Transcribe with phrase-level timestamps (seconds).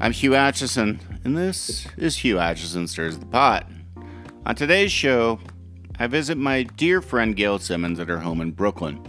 [0.00, 3.68] I'm Hugh Acheson, and this is Hugh Acheson Stirs the Pot.
[4.46, 5.40] On today's show,
[5.98, 9.04] I visit my dear friend Gail Simmons at her home in Brooklyn.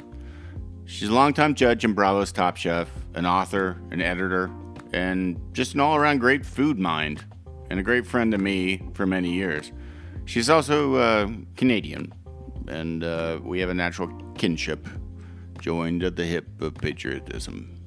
[0.86, 4.50] She's a longtime judge in Bravo's Top Chef, an author, an editor,
[4.92, 7.24] and just an all around great food mind,
[7.70, 9.72] and a great friend to me for many years.
[10.26, 12.12] She's also uh, Canadian,
[12.68, 14.08] and uh, we have a natural
[14.40, 14.88] kinship,
[15.60, 17.79] joined at the hip of patriotism.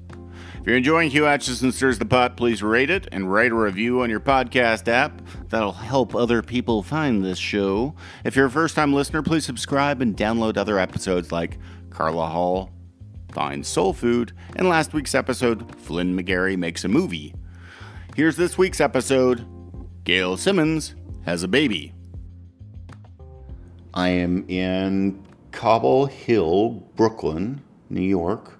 [0.63, 4.01] If you're enjoying Hugh Acheson Stirs the Pot, please rate it and write a review
[4.01, 5.21] on your podcast app.
[5.49, 7.95] That'll help other people find this show.
[8.23, 11.59] If you're a first time listener, please subscribe and download other episodes like
[11.89, 12.69] Carla Hall,
[13.33, 17.35] Find Soul Food, and last week's episode, Flynn McGarry Makes a Movie.
[18.15, 19.45] Here's this week's episode
[20.05, 20.95] Gail Simmons
[21.25, 21.91] has a baby.
[23.93, 28.52] I am in Cobble Hill, Brooklyn, New York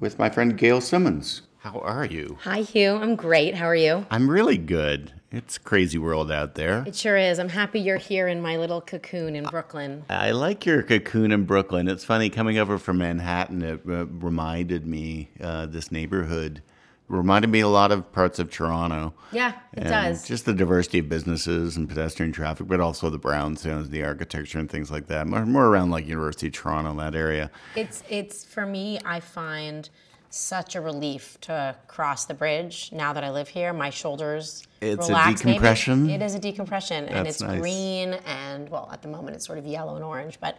[0.00, 1.42] with my friend Gail Simmons.
[1.58, 2.38] How are you?
[2.42, 2.94] Hi, Hugh.
[2.94, 3.54] I'm great.
[3.54, 4.06] How are you?
[4.10, 5.12] I'm really good.
[5.30, 6.82] It's a crazy world out there.
[6.86, 7.38] It sure is.
[7.38, 10.04] I'm happy you're here in my little cocoon in Brooklyn.
[10.08, 11.86] I like your cocoon in Brooklyn.
[11.86, 13.62] It's funny coming over from Manhattan.
[13.62, 16.62] It uh, reminded me uh, this neighborhood
[17.10, 19.12] reminded me a lot of parts of Toronto.
[19.32, 20.26] Yeah, it does.
[20.26, 24.70] Just the diversity of businesses and pedestrian traffic, but also the brownstones, the architecture, and
[24.70, 25.26] things like that.
[25.26, 27.50] More, more around like University of Toronto, that area.
[27.74, 29.00] It's it's for me.
[29.04, 29.90] I find
[30.30, 33.72] such a relief to cross the bridge now that I live here.
[33.72, 35.44] My shoulders It's a relax.
[35.44, 36.08] Maybe decompression?
[36.08, 37.60] It is a decompression, and it's nice.
[37.60, 40.58] green and well, at the moment it's sort of yellow and orange, but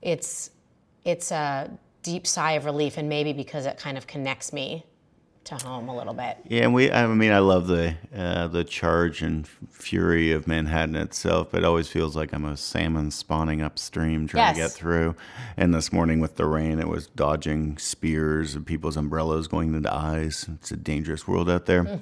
[0.00, 0.50] it's
[1.04, 1.70] it's a
[2.02, 4.86] deep sigh of relief, and maybe because it kind of connects me
[5.44, 6.38] to home a little bit.
[6.46, 6.90] Yeah, and we.
[6.90, 11.64] I mean, I love the uh, the charge and fury of Manhattan itself, but it
[11.64, 15.16] always feels like I'm a salmon spawning upstream trying to get through.
[15.56, 19.92] And this morning with the rain, it was dodging spears and people's umbrellas going into
[19.92, 20.46] eyes.
[20.54, 21.98] It's a dangerous world out there.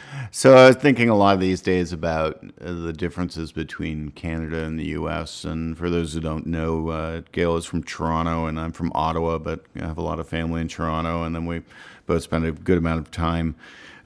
[0.30, 4.64] so I was thinking a lot of these days about uh, the differences between Canada
[4.64, 5.44] and the U.S.
[5.44, 9.38] And for those who don't know, uh, Gail is from Toronto and I'm from Ottawa,
[9.38, 11.62] but I have a lot of family in Toronto, and then we
[12.06, 13.56] both spent a good amount of time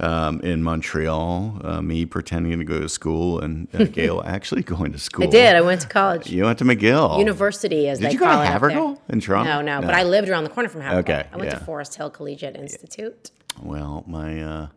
[0.01, 1.61] um, in Montreal.
[1.63, 5.27] Uh, me pretending to go to school, and uh, Gail actually going to school.
[5.27, 5.55] I did.
[5.55, 6.31] I went to college.
[6.31, 8.47] You went to McGill University, as Did they you go to it.
[8.47, 9.63] Havergal in Toronto?
[9.63, 11.15] No, no, but I lived around the corner from Havergal.
[11.15, 11.59] Okay, I went yeah.
[11.59, 13.31] to Forest Hill Collegiate Institute.
[13.63, 14.69] Well, my uh,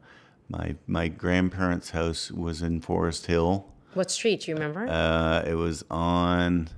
[0.49, 3.67] my my grandparents' house was in Forest Hill.
[3.93, 4.41] What street?
[4.41, 4.87] Do you remember?
[4.87, 6.69] Uh, it was on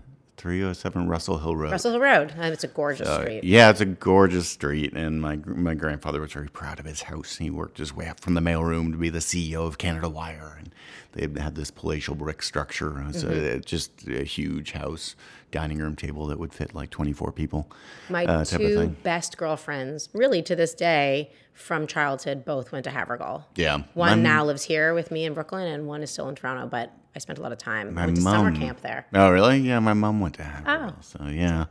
[0.45, 1.71] 307 Russell Hill Road.
[1.71, 2.33] Russell Hill Road.
[2.37, 3.43] And it's a gorgeous Uh, street.
[3.43, 7.37] yeah, it's a gorgeous street, and my my grandfather was very proud of his house.
[7.37, 10.55] He worked his way up from the mailroom to be the CEO of Canada Wire,
[10.59, 10.69] and
[11.15, 12.99] they had this palatial brick structure.
[13.01, 13.57] It was Mm-hmm.
[13.57, 15.15] uh, just a huge house,
[15.51, 17.71] dining room table that would fit like 24 people.
[18.09, 23.45] My uh, two best girlfriends, really to this day, from childhood, both went to Havergal.
[23.55, 26.35] Yeah, One my- now lives here with me in Brooklyn, and one is still in
[26.35, 26.67] Toronto.
[26.67, 27.93] But I spent a lot of time.
[27.93, 28.33] My I went to mom.
[28.35, 29.05] summer camp there.
[29.13, 29.59] Oh, really?
[29.59, 30.93] Yeah, my mom went to Havergal.
[30.97, 31.01] Oh.
[31.01, 31.65] So yeah,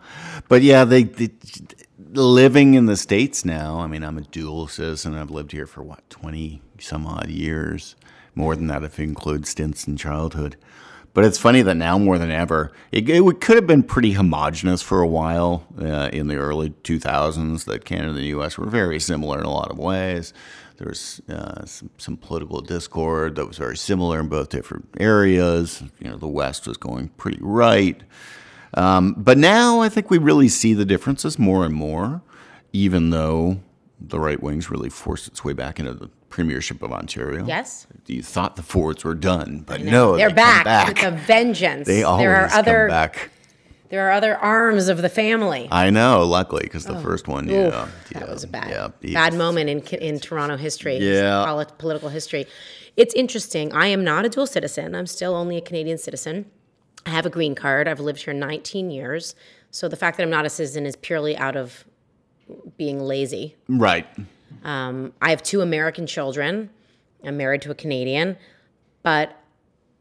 [0.48, 1.28] but yeah, they, they
[1.98, 3.78] living in the states now.
[3.80, 5.14] I mean, I'm a dual citizen.
[5.14, 7.94] I've lived here for what twenty some odd years,
[8.34, 10.56] more than that if you include stints in childhood.
[11.14, 14.82] But it's funny that now more than ever, it, it could have been pretty homogenous
[14.82, 17.64] for a while uh, in the early 2000s.
[17.66, 18.58] That Canada and the U.S.
[18.58, 20.34] were very similar in a lot of ways.
[20.76, 25.84] There was uh, some, some political discord that was very similar in both different areas.
[26.00, 28.02] You know, the West was going pretty right.
[28.76, 32.22] Um, but now I think we really see the differences more and more,
[32.72, 33.60] even though
[34.00, 37.46] the right wing's really forced its way back into the premiership of Ontario.
[37.46, 37.86] Yes.
[38.08, 40.88] You thought the Fords were done, but no, they're they back, back.
[40.88, 41.86] with a vengeance.
[41.86, 43.30] They always there are other come back.
[43.90, 45.68] there are other arms of the family.
[45.70, 47.02] I know, luckily, because the oh.
[47.02, 47.72] first one, yeah, Oof,
[48.10, 49.14] yeah, Oh, that was a bad, yeah, yeah.
[49.14, 50.96] bad moment in in Toronto history.
[50.96, 51.44] Yeah.
[51.46, 52.48] polit- political history.
[52.96, 53.72] It's interesting.
[53.72, 54.96] I am not a dual citizen.
[54.96, 56.46] I'm still only a Canadian citizen.
[57.06, 57.86] I have a green card.
[57.86, 59.36] I've lived here 19 years.
[59.70, 61.84] So the fact that I'm not a citizen is purely out of
[62.76, 63.54] being lazy.
[63.68, 64.08] Right.
[64.62, 66.70] Um, I have two American children.
[67.24, 68.36] I'm married to a Canadian.
[69.02, 69.38] But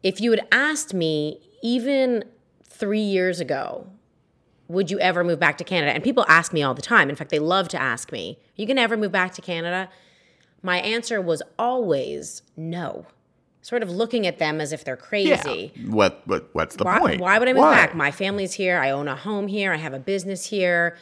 [0.02, 2.26] if you had asked me even
[2.68, 3.88] three years ago,
[4.68, 5.94] would you ever move back to Canada?
[5.94, 7.10] And people ask me all the time.
[7.10, 9.42] In fact, they love to ask me, Are you going to ever move back to
[9.42, 9.90] Canada?
[10.62, 13.06] My answer was always no.
[13.62, 15.72] Sort of looking at them as if they're crazy.
[15.88, 16.22] What?
[16.26, 16.50] What?
[16.54, 17.22] What's the Why, point?
[17.22, 17.76] why would I move Why?
[17.76, 17.96] back?
[17.96, 18.78] My family's here.
[18.78, 19.72] I own a home here.
[19.72, 20.98] I have a business here.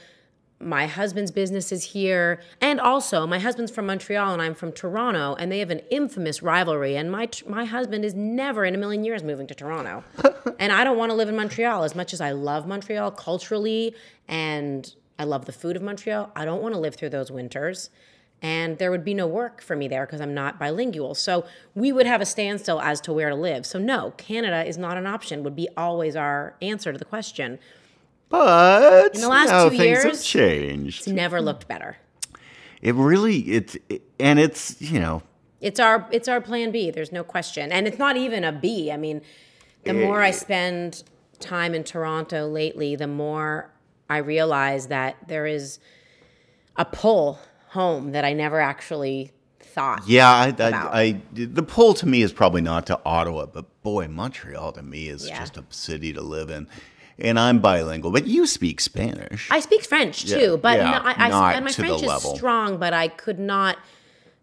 [0.62, 2.42] My husband's business is here.
[2.60, 6.42] And also, my husband's from Montreal and I'm from Toronto, and they have an infamous
[6.44, 6.96] rivalry.
[6.96, 10.04] And my, my husband is never in a million years moving to Toronto.
[10.60, 13.96] and I don't want to live in Montreal as much as I love Montreal culturally
[14.28, 16.31] and I love the food of Montreal.
[16.36, 17.90] I don't want to live through those winters.
[18.42, 21.14] and there would be no work for me there because I'm not bilingual.
[21.14, 23.66] So we would have a standstill as to where to live.
[23.66, 25.44] So no, Canada is not an option.
[25.44, 27.60] Would be always our answer to the question.
[28.31, 31.00] But In the last now two things have changed.
[31.01, 31.98] It's never looked better.
[32.81, 35.22] It really it's it and it's you know
[35.60, 36.89] It's our it's our plan B.
[36.92, 38.92] There's no question, and it's not even a B.
[38.92, 39.22] I mean,
[39.83, 41.04] the more I spend
[41.39, 43.69] time in Toronto lately, the more
[44.10, 45.80] I realize that there is
[46.78, 47.39] a pull
[47.69, 50.04] home that I never actually thought.
[50.07, 50.54] yeah I.
[50.60, 54.81] I, I the pull to me is probably not to Ottawa, but boy Montreal to
[54.81, 55.39] me is Yeah.
[55.39, 56.68] just a city to live in,
[57.19, 58.12] and I'm bilingual.
[58.12, 59.50] But you speak Spanish.
[59.52, 62.36] I speak French too, but yeah, no, I, I, and my French is level.
[62.36, 63.78] strong, but I could not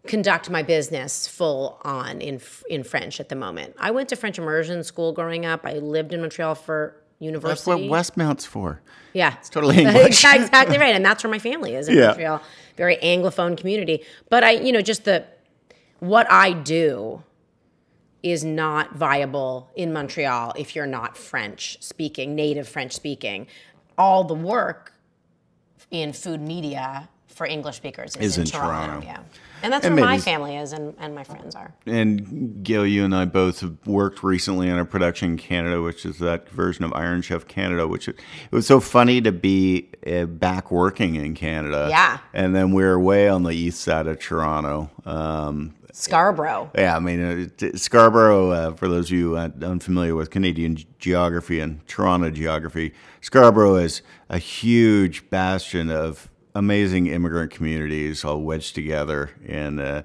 [0.07, 2.39] conduct my business full on in
[2.69, 3.75] in French at the moment.
[3.79, 5.65] I went to French immersion school growing up.
[5.65, 7.71] I lived in Montreal for university.
[7.71, 8.81] That's what Westmount's for.
[9.13, 10.23] Yeah, it's totally English.
[10.23, 12.07] exactly right, and that's where my family is in Yeah.
[12.07, 12.41] Montreal.
[12.77, 14.03] Very anglophone community.
[14.29, 15.25] But I, you know, just the
[15.99, 17.21] what I do
[18.21, 23.47] is not viable in Montreal if you're not French speaking, native French speaking.
[23.97, 24.93] All the work
[25.91, 28.87] in food media for English speakers is, Is in, in Toronto.
[28.87, 29.07] Toronto.
[29.07, 29.19] Yeah,
[29.63, 31.73] and that's And where my family is, and, and my friends are.
[31.85, 36.05] And Gail, you and I both have worked recently on a production in Canada, which
[36.05, 37.87] is that version of Iron Chef Canada.
[37.87, 38.19] Which it,
[38.51, 41.87] it was so funny to be uh, back working in Canada.
[41.89, 42.17] Yeah.
[42.33, 44.89] And then we are way on the east side of Toronto.
[45.05, 46.71] Um, Scarborough.
[46.75, 48.51] yeah, I mean uh, Scarborough.
[48.51, 54.01] Uh, for those of you uh, unfamiliar with Canadian geography and Toronto geography, Scarborough is
[54.29, 60.03] a huge bastion of amazing immigrant communities all wedged together in uh,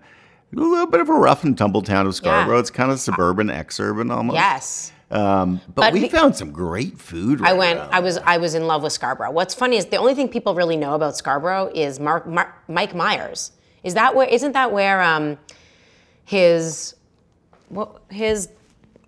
[0.52, 2.56] a little bit of a rough and tumble town of Scarborough.
[2.56, 2.60] Yeah.
[2.60, 4.36] It's kind of suburban, exurban almost.
[4.36, 4.92] Yes.
[5.10, 7.40] Um, but, But we found some great food.
[7.42, 7.78] I went.
[7.78, 8.18] I was.
[8.18, 9.30] I was in love with Scarborough.
[9.30, 12.94] What's funny is the only thing people really know about Scarborough is Mark, Mark Mike
[12.96, 13.52] Myers.
[13.84, 14.26] Is that where?
[14.26, 15.38] Isn't that where um,
[16.24, 16.94] his
[17.68, 18.48] what his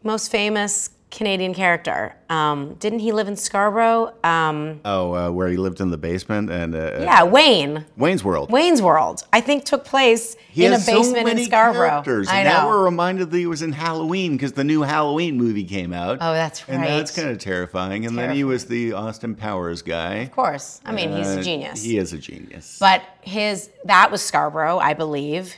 [0.03, 2.15] most famous Canadian character?
[2.29, 4.13] Um, didn't he live in Scarborough?
[4.25, 7.87] Um, Oh, uh, where he lived in the basement and uh, yeah, Wayne.
[7.97, 8.51] Wayne's World.
[8.51, 9.23] Wayne's World.
[9.33, 11.89] I think took place He in a has so basement many in Scarborough.
[11.89, 15.37] characters, I and now we're reminded that he was in Halloween because the new Halloween
[15.39, 16.19] movie came out.
[16.21, 16.75] Oh, that's right.
[16.75, 18.05] And that's kind of terrifying.
[18.05, 20.15] And then he was the Austin Powers guy.
[20.17, 20.81] Of course.
[20.85, 21.83] I mean, he's Uh, a genius.
[21.83, 22.79] He is a genius.
[22.81, 25.55] But his that was Scarborough, I believe.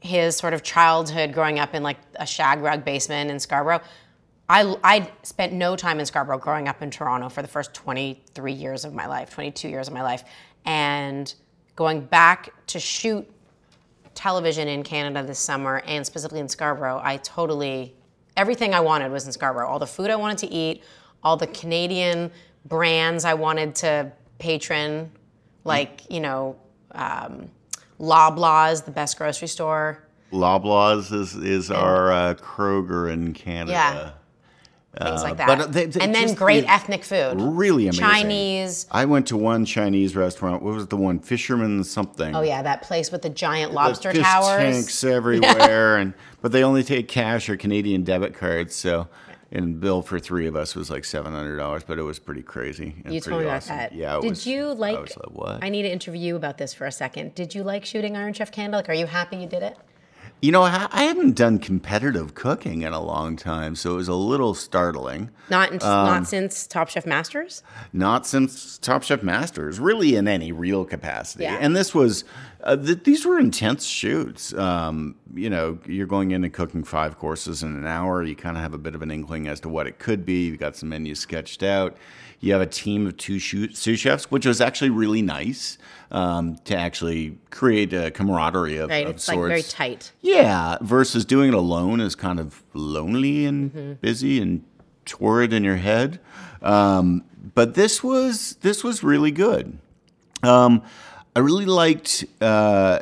[0.00, 3.80] His sort of childhood growing up in like a shag rug basement in Scarborough.
[4.48, 8.52] I I spent no time in Scarborough growing up in Toronto for the first 23
[8.52, 10.24] years of my life, 22 years of my life.
[10.64, 11.32] And
[11.76, 13.30] going back to shoot
[14.14, 17.94] television in Canada this summer and specifically in Scarborough, I totally
[18.36, 19.68] everything I wanted was in Scarborough.
[19.68, 20.82] All the food I wanted to eat,
[21.22, 22.30] all the Canadian
[22.64, 25.10] brands I wanted to patron,
[25.64, 26.56] like you know,
[26.92, 27.50] um,
[28.00, 30.02] Loblaws, the best grocery store.
[30.32, 33.72] Loblaws is, is our uh, Kroger in Canada.
[33.72, 34.10] Yeah.
[35.06, 35.46] Things like that.
[35.46, 37.34] but they- they and then great ethnic food.
[37.38, 38.04] Really amazing.
[38.04, 38.86] Chinese.
[38.90, 40.62] I went to one Chinese restaurant.
[40.64, 41.20] What was the one?
[41.20, 42.34] Fisherman something.
[42.34, 44.60] Oh yeah, that place with the giant The lobster fish towers.
[44.74, 46.12] tanks everywhere, and
[46.42, 48.74] but they only take cash or Canadian debit cards.
[48.74, 49.06] So,
[49.52, 52.42] and bill for three of us was like seven hundred dollars, but it was pretty
[52.42, 52.94] crazy.
[53.04, 53.76] and You pretty told me about awesome.
[53.76, 53.92] that.
[53.92, 54.18] Yeah.
[54.20, 54.96] Did was, you like?
[54.96, 55.64] I was like, what?
[55.64, 57.34] I need to interview you about this for a second.
[57.34, 58.78] Did you like shooting Iron Chef Canada?
[58.78, 59.76] Like, are you happy you did it?
[60.42, 64.14] You know, I haven't done competitive cooking in a long time, so it was a
[64.14, 65.28] little startling.
[65.50, 67.62] Not in, Um, not since Top Chef Masters.
[67.92, 71.44] Not since Top Chef Masters, really in any real capacity.
[71.44, 71.58] Yeah.
[71.60, 72.24] And this was,
[72.64, 74.54] uh, th- these were intense shoots.
[74.54, 78.22] Um, you know, you're going in and cooking five courses in an hour.
[78.22, 80.46] You kind of have a bit of an inkling as to what it could be.
[80.46, 81.98] You've got some menus sketched out.
[82.40, 85.76] You have a team of two sous chefs, which was actually really nice
[86.10, 89.38] um, to actually create a camaraderie of, Right, of it's sorts.
[89.38, 90.12] like very tight.
[90.22, 93.92] Yeah, versus doing it alone is kind of lonely and Mm-hmm.
[94.00, 94.64] busy and
[95.04, 96.18] torrid in your head.
[96.62, 99.78] Um, but this was this was really good.
[100.42, 100.82] Um,
[101.36, 103.00] I really liked uh,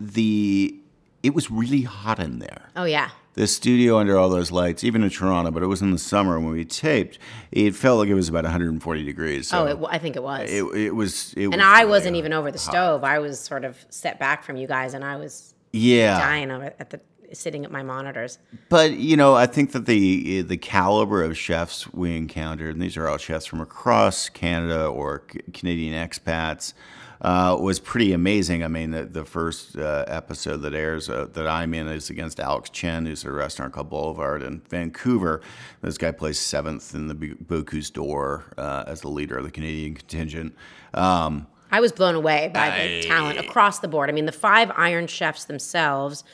[0.00, 0.76] the.
[1.22, 2.70] It was really hot in there.
[2.76, 3.10] Oh yeah.
[3.34, 6.38] The studio under all those lights, even in Toronto, but it was in the summer
[6.38, 7.18] when we taped.
[7.50, 9.48] It felt like it was about 140 degrees.
[9.48, 10.50] So Oh, it, I think it was.
[10.50, 11.32] it, it was.
[11.34, 12.18] It and was I wasn't hot.
[12.18, 13.04] even over the stove.
[13.04, 16.18] I was sort of set back from you guys, and I was Yeah.
[16.18, 17.00] dying of it at the
[17.32, 18.38] sitting at my monitors.
[18.68, 22.98] But you know, I think that the the caliber of chefs we encountered, and these
[22.98, 25.20] are all chefs from across Canada or
[25.54, 26.74] Canadian expats,
[27.22, 28.64] uh, was pretty amazing.
[28.64, 32.40] I mean, the, the first uh, episode that airs uh, that I'm in is against
[32.40, 35.40] Alex Chen, who's at a restaurant called Boulevard in Vancouver.
[35.80, 39.50] This guy plays seventh in the B- Bocuse d'Or uh, as the leader of the
[39.52, 40.54] Canadian contingent.
[40.94, 44.10] Um, I was blown away by the I- talent across the board.
[44.10, 46.24] I mean, the five Iron Chefs themselves,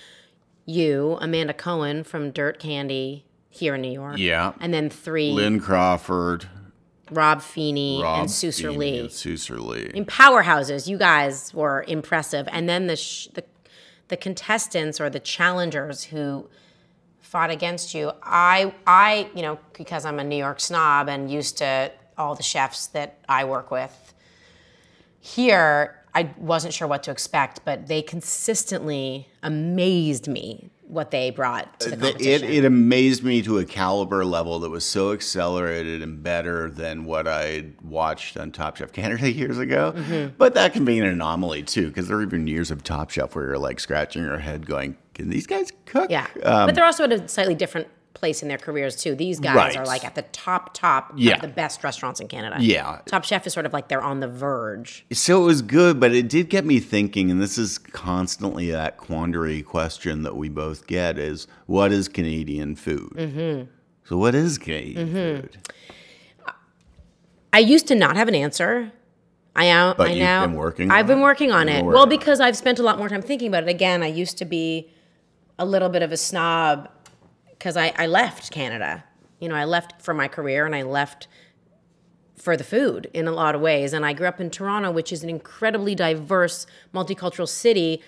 [0.65, 4.17] you, Amanda Cohen from Dirt Candy here in New York.
[4.19, 4.53] Yeah.
[4.61, 6.49] And then three, Lynn Crawford,
[7.11, 8.99] Rob Feenie Rob and Feenie, Lee.
[9.01, 9.91] and Susur Lee.
[9.95, 10.87] in powerhouses.
[10.89, 13.45] You guys were impressive, and then the sh- the
[14.09, 16.49] the contestants or the challengers who
[17.21, 18.13] fought against you.
[18.23, 22.43] I I you know because I'm a New York snob and used to all the
[22.43, 24.15] chefs that I work with
[25.21, 25.95] here.
[26.15, 31.91] I wasn't sure what to expect, but they consistently amazed me what they brought to
[31.91, 32.49] the The- it, competition.
[32.51, 37.29] it amazed me to a caliber level that was so accelerated and better than what
[37.29, 39.93] I watched on Top Chef Canada years ago.
[39.95, 40.35] Mm-hmm.
[40.39, 43.35] But that can be an anomaly too, because there are even years of Top Chef
[43.35, 46.85] where you're like scratching your head, going, "Can these guys cook?" yeah, Um, but they're
[46.87, 49.15] also at a slightly different place in their careers too.
[49.15, 49.77] These guys Right.
[49.77, 51.37] are like at the top top Yeah.
[51.37, 52.57] of the best restaurants in Canada.
[52.59, 52.99] Yeah.
[53.07, 55.07] Top Chef is sort of like they're on the verge.
[55.13, 58.97] So it was good, but it did get me thinking, and this is constantly that
[58.97, 63.13] quandary question that we both get: is what is Canadian food?
[63.15, 63.65] Mm-hmm.
[64.05, 65.41] So what is Canadian Mm-hmm.
[65.43, 65.59] food?
[67.53, 68.93] I used to not have an answer.
[69.57, 69.95] I am.
[69.97, 70.47] But I you've now.
[70.47, 71.23] been working I've on been it?
[71.23, 71.85] working on it.
[71.85, 72.19] Well, working on it.
[72.19, 73.69] because I've spent a lot more time thinking about it.
[73.69, 74.91] Again, I used to be
[75.59, 76.89] a little bit of a snob
[77.59, 79.05] because I, I left Canada.
[79.41, 81.27] You know, I left for my career and I left
[82.37, 83.93] for the food in a lot of ways.
[83.93, 88.01] And I grew up in Toronto, which is an incredibly diverse, multicultural city,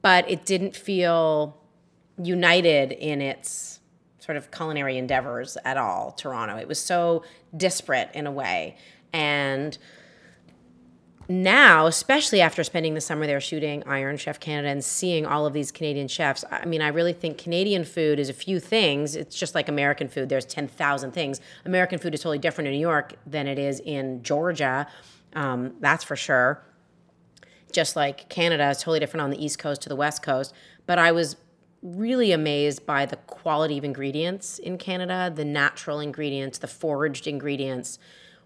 [0.00, 1.60] but it didn't feel
[2.22, 3.80] united in its
[4.18, 6.56] sort of culinary endeavors at all, Toronto.
[6.56, 7.22] It was so
[7.56, 8.76] disparate in a way.
[9.12, 9.76] And
[11.30, 15.52] now, especially after spending the summer there shooting Iron Chef Canada and seeing all of
[15.52, 19.14] these Canadian chefs, I mean, I really think Canadian food is a few things.
[19.14, 20.30] It's just like American food.
[20.30, 21.42] There's 10,000 things.
[21.66, 24.86] American food is totally different in New York than it is in Georgia.
[25.34, 26.62] Um, that's for sure.
[27.72, 30.54] Just like Canada is totally different on the East Coast to the West Coast.
[30.86, 31.36] But I was
[31.82, 37.98] really amazed by the quality of ingredients in Canada, the natural ingredients, the foraged ingredients.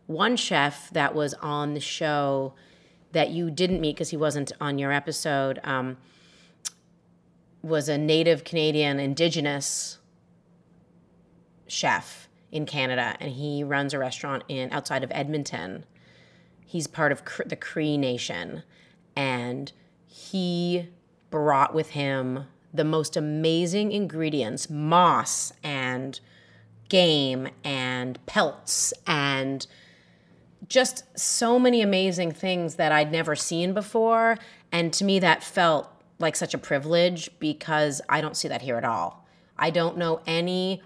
[0.08, 2.54] One chef that was on the show
[3.12, 5.96] that you didn't meet because he wasn't on your episode um,
[7.62, 9.98] was a native Canadian indigenous
[11.66, 15.84] chef in Canada, and he runs a restaurant in outside of Edmonton.
[16.66, 18.62] He's part of the Cree Nation,
[19.16, 19.72] and
[20.06, 20.88] he
[21.30, 26.20] brought with him the most amazing ingredients moss and
[26.88, 29.66] game and pelts and
[30.72, 34.38] just so many amazing things that I'd never seen before.
[34.72, 35.86] And to me, that felt
[36.18, 39.26] like such a privilege because I don't see that here at all.
[39.58, 40.80] I don't know any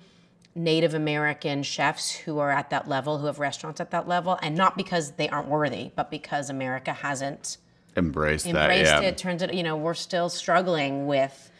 [0.56, 4.56] Native American chefs who are at that level, who have restaurants at that level, and
[4.56, 7.58] not because they aren't worthy, but because America hasn't
[7.94, 9.00] Embrace that, embraced yeah.
[9.02, 9.16] it.
[9.16, 11.50] Turns it, you know, we're still struggling with.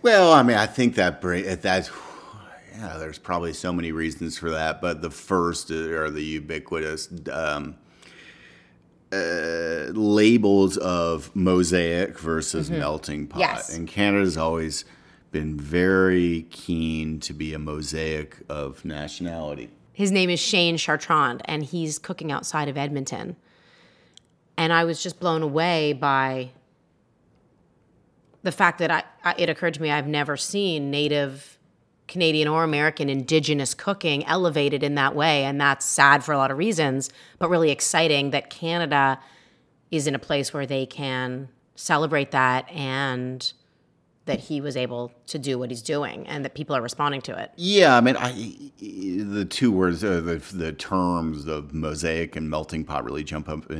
[0.00, 1.90] Well, I mean, I think that bra- that
[2.78, 7.76] yeah, there's probably so many reasons for that, but the first are the ubiquitous um,
[9.12, 13.40] uh, labels of mosaic versus melting pot.
[13.40, 13.74] Yes.
[13.74, 14.84] And Canada's always
[15.32, 19.70] been very keen to be a mosaic of nationality.
[19.92, 23.36] His name is Shane Chartrand, and he's cooking outside of Edmonton.
[24.58, 26.50] And I was just blown away by
[28.42, 31.55] the fact that I, I, it occurred to me I've never seen Native
[32.08, 35.44] Canadian or American Indigenous cooking elevated in that way.
[35.44, 39.18] And that's sad for a lot of reasons, but really exciting that Canada
[39.90, 43.52] is in a place where they can celebrate that and
[44.26, 47.38] that he was able to do what he's doing and that people are responding to
[47.38, 47.52] it.
[47.56, 48.32] Yeah, I mean, I,
[48.80, 53.70] the two words, uh, the the terms of mosaic and melting pot really jump up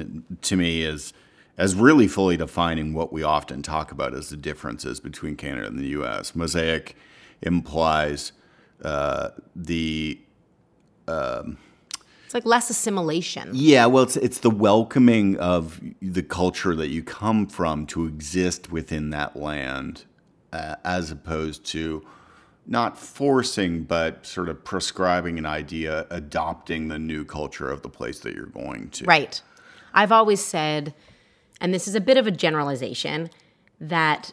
[0.42, 1.12] to me as
[1.58, 5.78] as really fully defining what we often talk about as the differences between Canada and
[5.78, 6.34] the U.S.
[6.34, 6.96] Mosaic
[7.42, 8.32] implies
[8.84, 10.18] uh, the
[11.08, 13.50] It's like less assimilation.
[13.54, 18.72] yeah, well, it's it's the welcoming of the culture that you come from to exist
[18.72, 20.04] within that land,
[20.52, 22.04] uh, as opposed to
[22.66, 28.18] not forcing, but sort of prescribing an idea, adopting the new culture of the place
[28.20, 29.04] that you're going to.
[29.04, 29.40] Right.
[29.94, 30.92] I've always said,
[31.60, 33.30] and this is a bit of a generalization,
[33.80, 34.32] that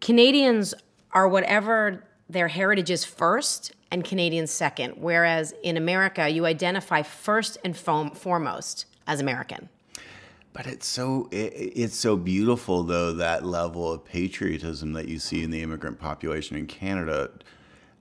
[0.00, 0.74] Canadians
[1.12, 4.94] are whatever their heritage is first and Canadians second.
[4.96, 9.68] Whereas in America, you identify first and fom- foremost as American.
[10.52, 15.42] But it's so it, it's so beautiful though that level of patriotism that you see
[15.44, 17.30] in the immigrant population in Canada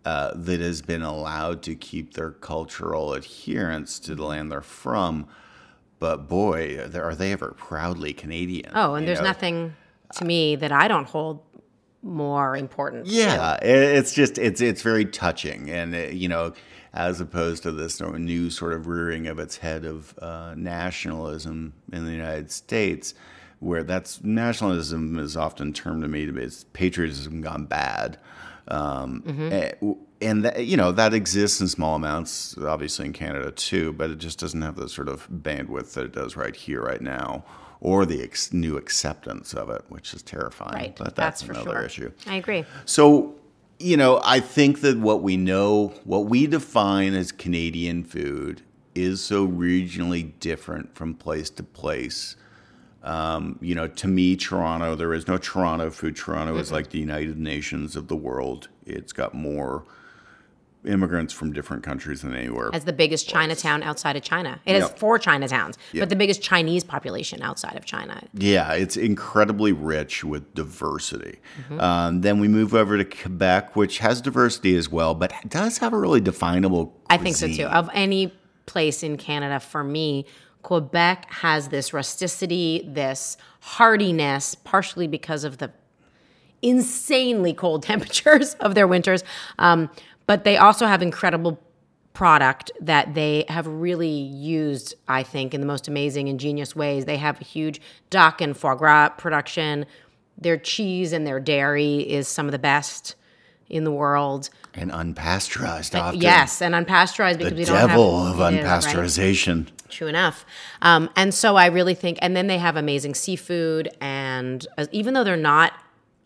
[0.05, 5.27] uh, that has been allowed to keep their cultural adherence to the land they're from,
[5.99, 8.71] but boy, are they ever proudly Canadian.
[8.73, 9.25] Oh, and there's know?
[9.25, 9.75] nothing
[10.15, 11.43] to me that I don't hold
[12.01, 13.07] more important.
[13.07, 16.53] Yeah, it- it's just it's it's very touching, and uh, you know,
[16.93, 22.05] as opposed to this new sort of rearing of its head of uh, nationalism in
[22.05, 23.13] the United States,
[23.59, 28.17] where that's nationalism is often termed to me to be it's patriotism gone bad,
[28.69, 33.51] um, eh, w- and that, you know that exists in small amounts, obviously in Canada
[33.51, 36.81] too, but it just doesn't have the sort of bandwidth that it does right here,
[36.81, 37.43] right now.
[37.81, 40.73] Or the ex- new acceptance of it, which is terrifying.
[40.73, 40.95] Right.
[40.97, 42.07] But that's, that's, for another sure.
[42.07, 42.11] issue.
[42.27, 42.65] I agree.
[42.85, 43.35] So,
[43.79, 48.61] you know, I think that what we know, what we define as Canadian food,
[48.95, 52.35] is so regionally different from place to place.
[53.01, 56.17] Um, you know, to me, Toronto, there is no Toronto food.
[56.17, 58.67] Toronto is like the United Nations of the world.
[58.85, 59.85] It's got more
[60.85, 62.69] immigrants from different countries than anywhere.
[62.73, 64.59] As the biggest Chinatown outside of China.
[64.65, 64.99] It has Yep.
[64.99, 66.01] four Chinatowns, Yep.
[66.01, 68.21] but the biggest Chinese population outside of China.
[68.33, 71.39] Yeah, it's incredibly rich with diversity.
[71.63, 71.79] Mm-hmm.
[71.81, 75.91] Um, then we move over to Quebec, which has diversity as well, but does have
[75.93, 76.95] a really definable.
[77.09, 77.65] I think so too.
[77.65, 78.33] Of any
[78.65, 80.25] place in Canada, for me,
[80.61, 85.71] Quebec has this rusticity, this hardiness, partially because of the
[86.61, 89.23] insanely cold temperatures of their winters.
[89.57, 89.89] Um,
[90.29, 91.59] but they also have incredible
[92.13, 97.05] product that they have really used, I think, in the most amazing, ingenious ways.
[97.05, 97.81] They have a huge
[98.11, 99.87] duck and foie gras production.
[100.37, 103.15] Their cheese and their dairy is some of the best
[103.69, 104.51] in the world.
[104.75, 106.21] And unpasteurized often.
[106.21, 108.63] Yes, and unpasteurized because The we don't have The devil of is, right?
[108.63, 109.69] unpasteurization.
[109.89, 110.45] True enough.
[110.83, 115.15] Um, and so I really think, and then they have amazing seafood, and uh, even
[115.15, 115.73] though they're not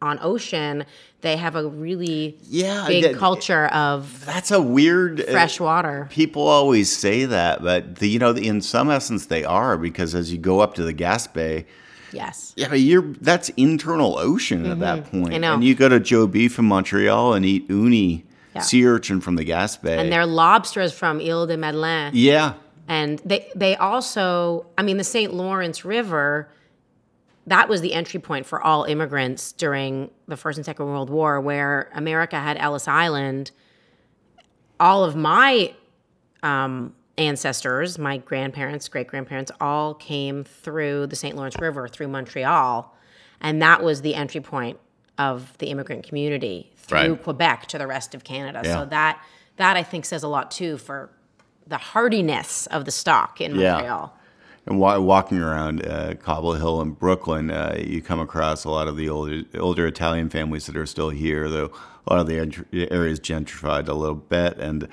[0.03, 0.85] on ocean,
[1.21, 5.21] they have a really Yeah, big that- culture of That's a weird.
[5.21, 6.07] uh, fresh water.
[6.11, 10.31] People always say that, but the, you know, in some essence, they are because as
[10.31, 11.65] you go up to the Gaspé,
[12.11, 12.53] Yes.
[12.55, 15.27] yeah, but you're that's internal ocean at that point.
[15.27, 15.33] Mm-hmm.
[15.33, 15.53] I know.
[15.55, 18.61] And you go to Joe Beef in Montreal and eat uni Yeah.
[18.61, 19.97] sea urchin from the Gaspé.
[19.97, 22.11] And their lobsters from Ile de Madeleine.
[22.13, 22.53] yeah,
[22.87, 25.33] And they they also, I mean, the St.
[25.33, 26.49] Lawrence River,
[27.47, 31.41] that was the entry point for all immigrants during the First and Second World War,
[31.41, 33.51] where America had Ellis Island.
[34.79, 35.73] All of my
[36.41, 41.35] um, ancestors, my grandparents, great grandparents, all came through the St.
[41.35, 42.95] Lawrence River through Montreal.
[43.41, 44.79] And that was the entry point
[45.17, 47.23] of the immigrant community through Right.
[47.23, 48.61] Quebec to the rest of Canada.
[48.63, 48.79] Yeah.
[48.79, 49.21] So that
[49.57, 51.11] that I think says a lot too for
[51.67, 54.07] the hardiness of the stock in Yeah.
[54.65, 58.87] And while walking around uh, Cobble Hill in Brooklyn, uh, you come across a lot
[58.87, 61.71] of the older, older Italian families that are still here, though
[62.07, 62.37] a lot of the
[62.73, 64.57] area is gentrified a little bit.
[64.57, 64.87] And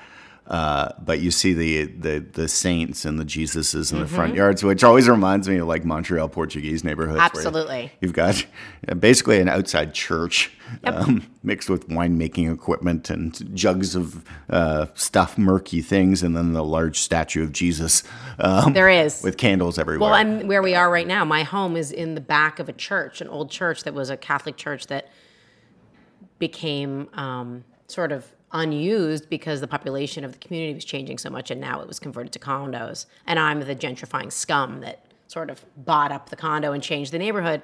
[0.51, 4.15] uh, but you see the, the the saints and the Jesuses in the Mm-hmm.
[4.15, 7.21] front yards, which always reminds me of like Montreal Portuguese neighborhoods.
[7.21, 7.89] Absolutely.
[8.01, 8.45] you've got
[8.89, 10.51] uh, basically an outside church
[10.83, 16.63] um, mixed with winemaking equipment and jugs of uh, stuff, murky things, and then the
[16.65, 18.03] large statue of Jesus.
[18.37, 19.23] Um, There is.
[19.23, 20.09] with candles everywhere.
[20.09, 22.73] Well, and where we are right now, my home is in the back of a
[22.73, 25.07] church, an old church that was a Catholic church that
[26.39, 31.51] became um, sort of unused because the population of the community was changing so much,
[31.51, 33.05] and now it was converted to condos.
[33.25, 37.19] And I'm the gentrifying scum that sort of bought up the condo and changed the
[37.19, 37.61] neighborhood.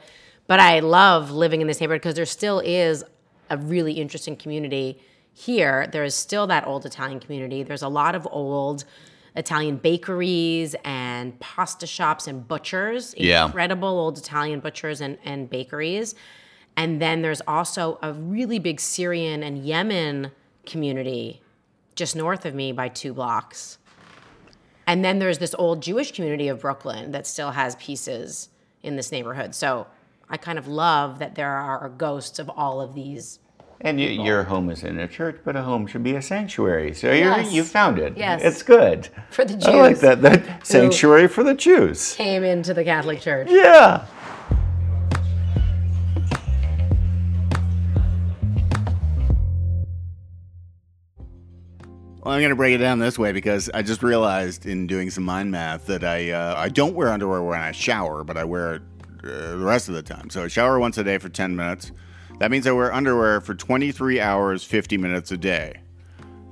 [0.48, 3.04] But I love living in this neighborhood because there still is
[3.50, 5.00] a really interesting community
[5.34, 5.88] here.
[5.88, 7.64] There is still that old Italian community.
[7.64, 8.86] There's a lot of old
[9.36, 13.14] Italian bakeries and pasta shops and butchers.
[13.18, 13.46] Yeah.
[13.46, 16.16] Incredible old Italian butchers and, and bakeries.
[16.76, 20.32] And then there's also a really big Syrian and Yemen
[20.68, 21.42] community
[21.96, 23.80] just north of me by two blocks.
[24.86, 28.50] And then there's this old Jewish community of Brooklyn that still has pieces
[28.84, 29.56] in this neighborhood.
[29.56, 29.88] So
[30.30, 33.40] I kind of love that there are ghosts of all of these.
[33.82, 36.94] and you, your home is in a church, but a home should be a sanctuary.
[36.94, 37.52] So you're, Yes.
[37.54, 38.16] you found it.
[38.18, 38.42] Yes.
[38.44, 39.10] It's good.
[39.30, 39.66] For the Jews.
[39.68, 40.22] I like that.
[40.22, 42.16] That sanctuary for the Jews.
[42.16, 43.50] Came into the Catholic Church.
[43.52, 44.06] Yeah.
[52.28, 55.10] Well, I'm going to break it down this way because I just realized in doing
[55.10, 58.44] some mind math that I uh, I don't wear underwear when I shower, but I
[58.44, 58.82] wear it
[59.24, 60.30] uh, the rest of the time.
[60.30, 61.94] So I shower once a day for 10 minutes.
[62.40, 65.80] That means I wear underwear for 23 hours, 50 minutes a day.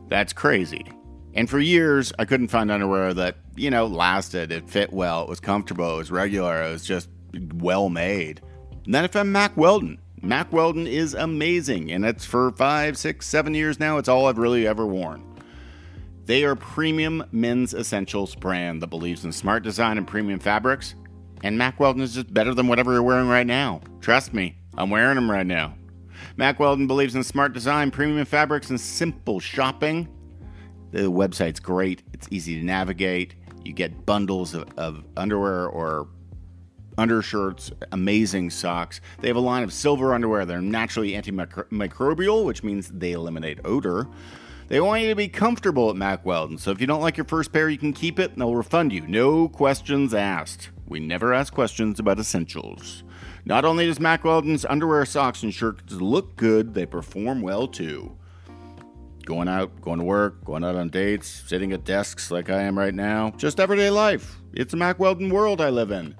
[0.08, 0.86] That's crazy.
[1.34, 4.54] And for years, I couldn't find underwear that, you know, lasted.
[4.54, 5.24] It fit well.
[5.24, 5.96] It was comfortable.
[5.96, 6.64] It was regular.
[6.64, 7.10] It was just
[7.56, 8.40] well made.
[8.86, 10.00] And then I found Mack Weldon.
[10.22, 11.92] Mack Weldon is amazing.
[11.92, 13.98] And it's for five, six, seven years now.
[13.98, 15.35] It's all I've really ever worn.
[16.26, 20.96] They are premium men's essentials brand that believes in smart design and premium fabrics.
[21.44, 23.82] And Mack Weldon is just better than whatever you're wearing right now.
[24.02, 25.76] Trust me, I'm wearing them right now.
[26.38, 30.08] Mack Weldon believes in smart design, premium fabrics, and simple shopping.
[30.92, 32.02] The website's great.
[32.14, 33.36] It's easy to navigate.
[33.64, 36.08] You get bundles of, of underwear or
[36.98, 39.02] undershirts, amazing socks.
[39.20, 43.60] They have a line of silver underwear that are naturally antimicrobial, which means they eliminate
[43.66, 44.08] odor.
[44.68, 47.26] They want you to be comfortable at Mack Weldon, so if you don't like your
[47.26, 49.02] first pair, you can keep it and they'll refund you.
[49.02, 50.72] No questions asked.
[50.88, 53.04] We never ask questions about essentials.
[53.46, 58.18] Not only does Mack Weldon's underwear, socks, and shirts look good, they perform well too.
[59.24, 62.78] Going out, going to work, going out on dates, sitting at desks like I am
[62.78, 64.38] right now, just everyday life.
[64.54, 66.16] It's a Mack Weldon world I live in.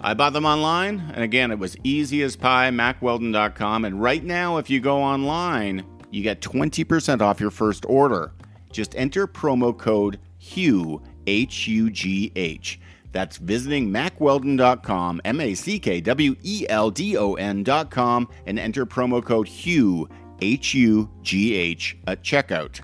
[0.00, 3.84] I bought them online, and again, it was easy as pie, mackweldon.com.
[3.84, 8.32] And right now, if you go online, you get 20% off your first order.
[8.70, 12.78] Just enter promo code HUGH, H U G H.
[13.12, 18.86] That's visiting mackweldon.com, M A C K W E L D O N.com, and enter
[18.86, 20.08] promo code HUGH,
[20.40, 22.80] H U G H, at checkout.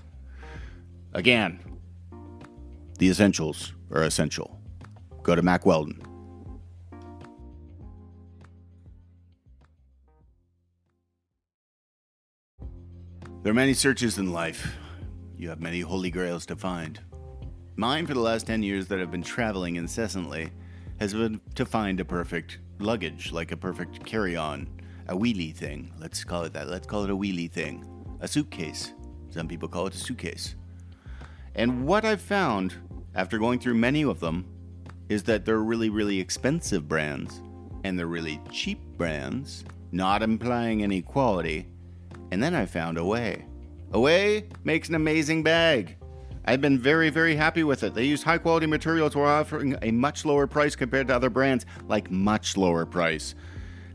[1.13, 1.59] Again,
[2.99, 4.59] the essentials are essential.
[5.23, 6.08] Go to Mack Weldon.
[13.49, 14.75] There are many searches in life.
[15.35, 16.99] You have many holy grails to find.
[17.77, 20.51] Mine, for the last 10 years that I've been traveling incessantly,
[20.99, 24.69] has been to find a perfect luggage, like a perfect carry on,
[25.07, 25.91] a wheelie thing.
[25.97, 26.69] Let's call it that.
[26.69, 27.83] Let's call it a wheelie thing.
[28.19, 28.93] A suitcase.
[29.31, 30.53] Some people call it a suitcase.
[31.55, 32.75] And what I've found
[33.15, 34.45] after going through many of them
[35.09, 37.41] is that they're really, really expensive brands
[37.83, 41.65] and they're really cheap brands, not implying any quality.
[42.31, 43.45] And then I found Away.
[43.91, 45.97] Away makes an amazing bag.
[46.45, 47.93] I've been very, very happy with it.
[47.93, 51.65] They use high quality materials while offering a much lower price compared to other brands,
[51.87, 53.35] like much lower price.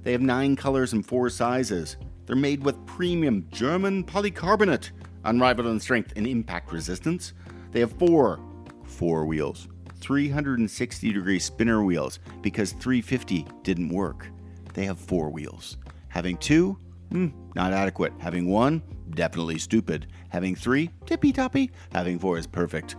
[0.02, 1.96] They have nine colors and four sizes.
[2.26, 4.90] They're made with premium German polycarbonate,
[5.24, 7.32] unrivaled in strength and impact resistance.
[7.72, 8.40] They have four,
[8.84, 9.68] four wheels,
[10.00, 14.28] 360 degree spinner wheels because 350 didn't work.
[14.74, 15.78] They have four wheels.
[16.08, 16.78] Having two,
[17.10, 18.12] hmm, not adequate.
[18.18, 20.06] Having one, definitely stupid.
[20.28, 21.70] Having three, tippy toppy.
[21.92, 22.96] Having four is perfect.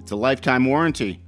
[0.00, 1.22] It's a lifetime warranty.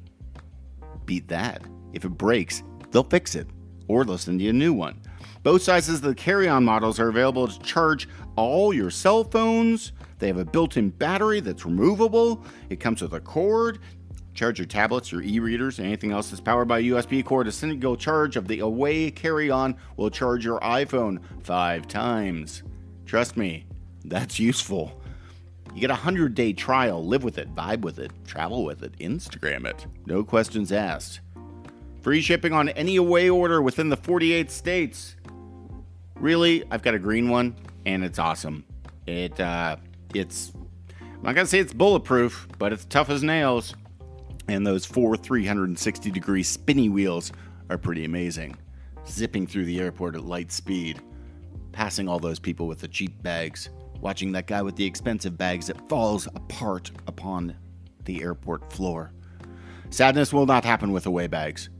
[1.04, 1.62] Beat that.
[1.92, 3.48] If it breaks, they'll fix it,
[3.88, 5.00] or they'll send you a new one.
[5.42, 9.92] Both sizes of the carry on models are available to charge all your cell phones.
[10.18, 12.44] They have a built in battery that's removable.
[12.70, 13.78] It comes with a cord.
[14.38, 17.48] Charge your tablets, your e readers, anything else that's powered by USB cord.
[17.48, 22.62] A single charge of the Away carry on will charge your iPhone five times.
[23.04, 23.66] Trust me,
[24.04, 25.02] that's useful.
[25.74, 28.96] You get a 100 day trial, live with it, vibe with it, travel with it,
[29.00, 29.88] Instagram it.
[30.06, 31.18] No questions asked.
[32.00, 35.16] Free shipping on any away order within the 48 states.
[36.14, 38.64] Really, I've got a green one and it's awesome.
[39.04, 39.78] It uh
[40.14, 40.52] it's
[41.00, 43.74] I'm not gonna say it's bulletproof, but it's tough as nails.
[44.48, 47.32] And those four 360 degree spinny wheels
[47.68, 48.56] are pretty amazing.
[49.06, 51.00] Zipping through the airport at light speed,
[51.72, 55.66] passing all those people with the cheap bags, watching that guy with the expensive bags
[55.66, 57.54] that falls apart upon
[58.04, 59.12] the airport floor.
[59.90, 61.70] Sadness will not happen with away bags.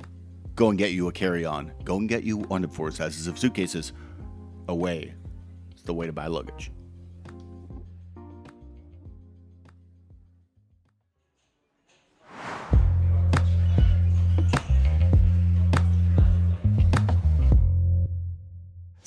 [0.55, 1.73] Go and get you a carry on.
[1.85, 3.93] Go and get you one of four sizes of suitcases.
[4.69, 5.15] Away.
[5.71, 6.71] It's the way to buy luggage.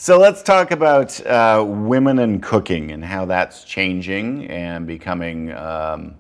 [0.01, 5.51] So let's talk about uh, women and cooking and how that's changing and becoming.
[5.51, 6.15] Um,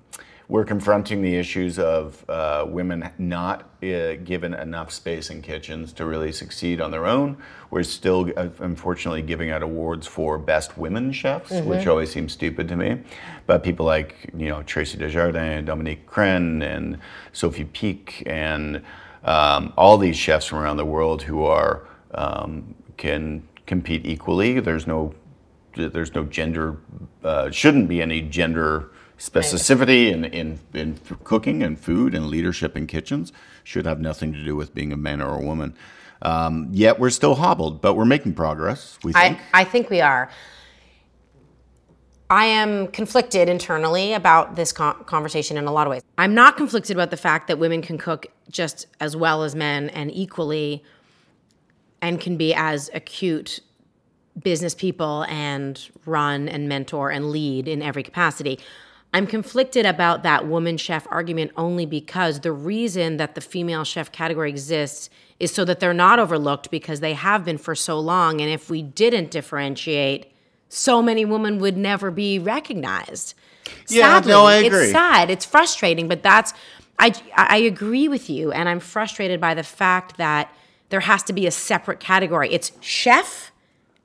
[0.49, 6.05] we're confronting the issues of uh, women not uh, given enough space in kitchens to
[6.05, 7.37] really succeed on their own.
[7.71, 11.67] We're still, uh, unfortunately, giving out awards for best women chefs, mm-hmm.
[11.67, 13.01] which always seems stupid to me.
[13.47, 16.99] But people like you know Traci Des Jardins, Dominique Crenn, and
[17.33, 18.83] Sophie Pic, and
[19.23, 24.59] um, all these chefs from around the world who are um, can compete equally.
[24.59, 25.13] There's no
[25.75, 26.77] there's no gender
[27.23, 32.87] uh, shouldn't be any gender specificity in, in, in cooking and food and leadership in
[32.87, 33.31] kitchens.
[33.63, 35.75] Should have nothing to do with being a man or a woman.
[36.23, 39.39] Um, yet we're still hobbled but we're making progress we think.
[39.53, 40.29] I, I think we are.
[42.29, 46.01] I am conflicted internally about this conversation in a lot of ways.
[46.17, 49.89] I'm not conflicted about the fact that women can cook just as well as men
[49.89, 50.81] and equally
[52.01, 53.59] and can be as acute
[54.41, 58.59] business people and run and mentor and lead in every capacity.
[59.13, 64.11] I'm conflicted about that woman chef argument only because the reason that the female chef
[64.11, 65.09] category exists
[65.39, 68.39] is so that they're not overlooked because they have been for so long.
[68.39, 70.31] And if we didn't differentiate,
[70.69, 73.33] so many women would never be recognized.
[73.89, 74.83] Yeah, Sadly, no, I agree.
[74.83, 75.29] It's sad.
[75.29, 76.53] It's frustrating, but that's
[76.97, 80.53] I I agree with you, and I'm frustrated by the fact that
[80.91, 82.53] there has to be a separate category.
[82.53, 83.51] It's chef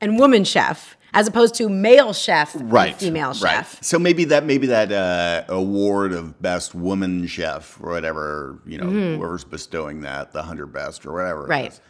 [0.01, 3.65] and woman chef, as opposed to male chef right and female right.
[3.65, 3.83] chef.
[3.83, 8.87] so maybe that maybe that uh, award of best woman chef or whatever you know
[8.87, 11.51] whoever's bestowing that the 100 best or whatever Mm-hmm.
[11.51, 11.73] Right.
[11.73, 11.81] is,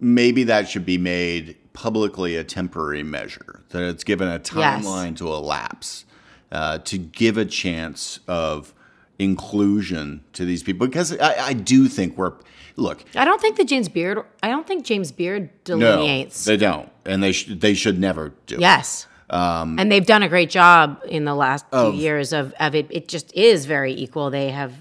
[0.00, 5.28] maybe that should be made publicly a temporary measure that it's given a timeline to
[5.28, 6.04] elapse
[6.50, 8.74] uh, to give a chance of
[9.18, 12.32] inclusion to these people because I, I do think we're
[12.76, 14.18] look I don't think that James Beard.
[14.42, 16.46] I don't think James Beard delineates.
[16.46, 19.06] no they don't and they sh- they should never do yes.
[19.30, 22.86] Um, and they've done a great job in the last few years of, of it.
[22.90, 24.28] It just is very equal.
[24.28, 24.72] They have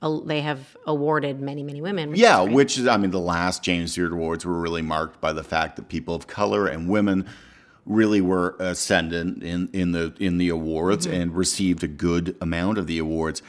[0.00, 2.10] uh, they have awarded many many women.
[2.10, 2.54] which Yeah, great.
[2.54, 5.74] which is, I mean, the last James Beard Awards were really marked by the fact
[5.76, 7.26] that people of color and women
[7.86, 11.20] really were ascendant in, in the in the awards Mm-hmm.
[11.20, 13.42] and received a good amount of the awards.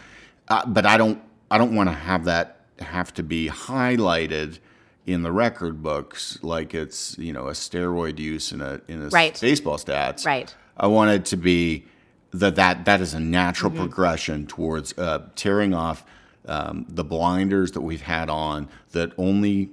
[0.47, 1.21] Uh, but I don't
[1.51, 4.59] I don't want to have that have to be highlighted
[5.05, 9.07] in the record books like it's you know a steroid use in a in a
[9.09, 9.39] Right.
[9.39, 10.25] baseball stats.
[10.25, 10.53] Right.
[10.77, 11.85] I want it to be
[12.31, 13.79] that that that is a natural Mm-hmm.
[13.81, 16.03] progression towards uh, tearing off
[16.47, 19.69] um, the blinders that we've had on that only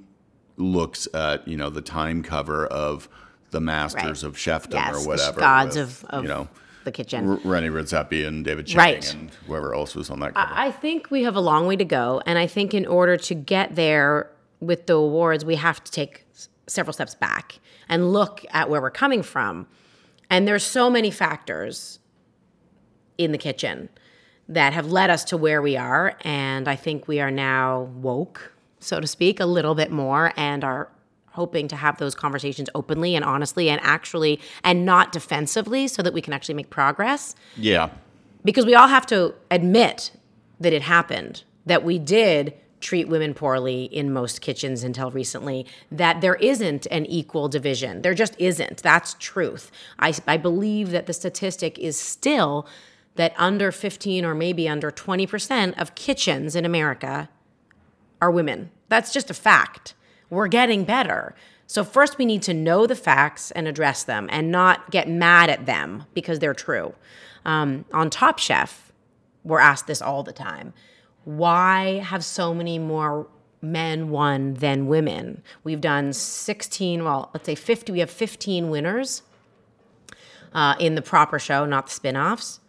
[0.56, 3.08] looks at you know the time cover of
[3.50, 4.28] the masters Right.
[4.30, 6.48] of chefdom yes, or whatever gods with, of, of you know
[6.86, 7.28] the kitchen.
[7.28, 9.12] R- René Redzepi and David Chang Right.
[9.14, 10.48] and whoever else was on that cover.
[10.50, 12.22] I think we have a long way to go.
[12.24, 16.24] And I think in order to get there with the awards, we have to take
[16.34, 19.66] s- several steps back and look at where we're coming from.
[20.30, 21.98] And there's so many factors
[23.18, 23.88] in the kitchen
[24.48, 26.16] that have led us to where we are.
[26.22, 30.64] And I think we are now woke, so to speak, a little bit more and
[30.64, 30.88] are
[31.36, 36.12] hoping to have those conversations openly and honestly and actually and not defensively so that
[36.12, 37.90] we can actually make progress yeah,
[38.44, 40.10] because we all have to admit
[40.60, 46.20] that it happened, that we did treat women poorly in most kitchens until recently, that
[46.20, 48.02] there isn't an equal division.
[48.02, 48.82] There just isn't.
[48.82, 49.70] That's truth.
[49.98, 52.66] I, I believe that the statistic is still
[53.16, 57.28] that under 15 or maybe under 20% of kitchens in America
[58.20, 58.70] are women.
[58.88, 59.94] That's just a fact.
[60.30, 61.34] We're getting better.
[61.66, 65.50] So, first, we need to know the facts and address them and not get mad
[65.50, 66.94] at them because they're true.
[67.44, 68.92] Um, on Top Chef,
[69.44, 70.72] we're asked this all the time
[71.24, 73.26] why have so many more
[73.60, 75.42] men won than women?
[75.64, 79.22] We've done 16, well, let's say 50, we have 15 winners
[80.52, 82.60] uh, in the proper show, not the spin offs.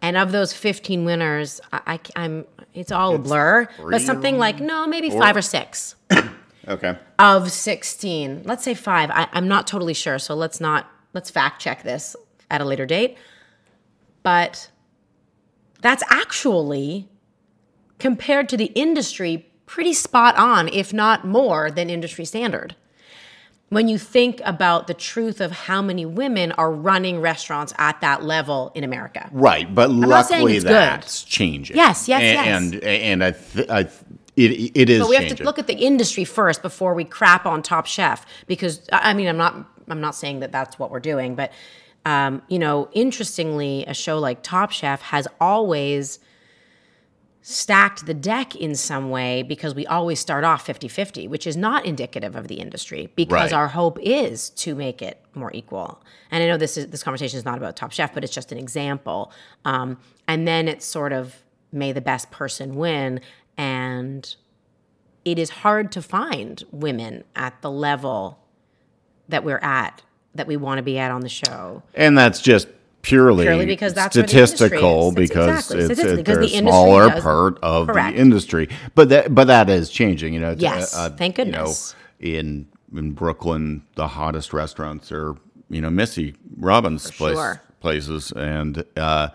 [0.00, 4.86] And of those 15 winners, I, am it's all a blur, but something like, no,
[4.86, 5.94] maybe five or six
[6.68, 6.96] okay.
[7.18, 11.60] of 16 let's say five I, i'm not totally sure so let's not let's fact
[11.60, 12.16] check this
[12.50, 13.16] at a later date
[14.22, 14.70] but
[15.80, 17.08] that's actually
[17.98, 22.76] compared to the industry pretty spot on if not more than industry standard
[23.70, 28.22] when you think about the truth of how many women are running restaurants at that
[28.22, 30.72] level in america Right, but saying luckily it's good.
[30.72, 31.76] that's changing.
[31.76, 32.82] Yes, yes, and, yes.
[32.82, 33.94] And and I, th- I th-
[34.36, 35.00] it it is.
[35.00, 35.38] But we have changing.
[35.38, 39.28] to look at the industry first before we crap on Top Chef because I mean
[39.28, 39.54] I'm not
[39.88, 41.52] I'm not saying that that's what we're doing, but
[42.04, 46.18] um, you know, interestingly, a show like Top Chef has always
[47.44, 51.84] stacked the deck in some way because we always start off 50-50, which is not
[51.84, 53.52] indicative of the industry because Right.
[53.52, 56.00] our hope is to make it more equal.
[56.30, 58.52] And I know this is this conversation is not about Top Chef, but it's just
[58.52, 59.32] an example.
[59.64, 61.42] Um, and then it's sort of
[61.72, 63.20] may the best person win
[63.62, 64.36] and
[65.24, 68.38] it is hard to find women at the level
[69.28, 70.02] that we're at
[70.34, 72.66] that we want to be at on the show And that's just
[73.02, 77.08] purely, Purely because that's where the statistical because exactly, it's, it's because a the smaller
[77.08, 78.16] does- part of Correct.
[78.16, 78.68] the industry.
[78.94, 80.34] But that but that is changing.
[80.34, 80.54] You know.
[80.58, 81.94] Yes, uh, thank you goodness.
[82.20, 85.34] know, in in Brooklyn, the hottest restaurants are
[85.68, 87.60] you know Missy Robbins' place, sure.
[87.80, 89.28] places, and uh,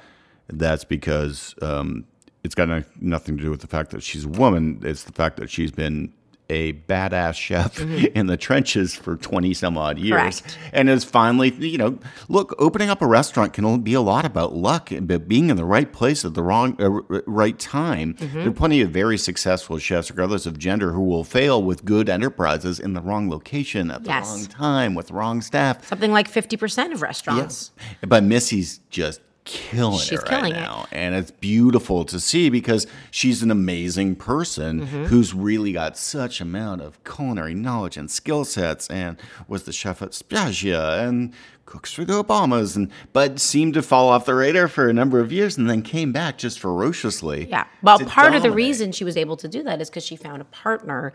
[0.48, 2.06] that's because um,
[2.44, 4.80] it's got no, nothing to do with the fact that she's a woman.
[4.84, 6.14] It's the fact that she's been
[6.50, 10.48] a badass chef in the trenches for 20 some odd years Mm-hmm.
[10.48, 10.58] Correct.
[10.72, 14.54] and is finally you know look opening up a restaurant can be a lot about
[14.56, 16.90] luck but being in the right place at the wrong uh,
[17.28, 18.38] right time Mm-hmm.
[18.40, 22.08] there are plenty of very successful chefs regardless of gender who will fail with good
[22.08, 24.30] enterprises in the wrong location at the Yes.
[24.30, 27.72] wrong time with wrong staff something like 50% of restaurants
[28.08, 30.56] but missy's just killing She's it killing it.
[30.58, 30.86] right now.
[30.92, 35.06] And it's beautiful to see because she's an amazing person Mm-hmm.
[35.06, 40.02] who's really got such amount of culinary knowledge and skill sets and was the chef
[40.02, 41.34] at Spiaggia and
[41.66, 45.20] cooks for the Obamas and but seemed to fall off the radar for a number
[45.20, 47.48] of years and then came back just ferociously.
[47.50, 47.66] Yeah.
[47.82, 50.42] Well, part of the reason she was able to do that is because she found
[50.42, 51.14] a partner.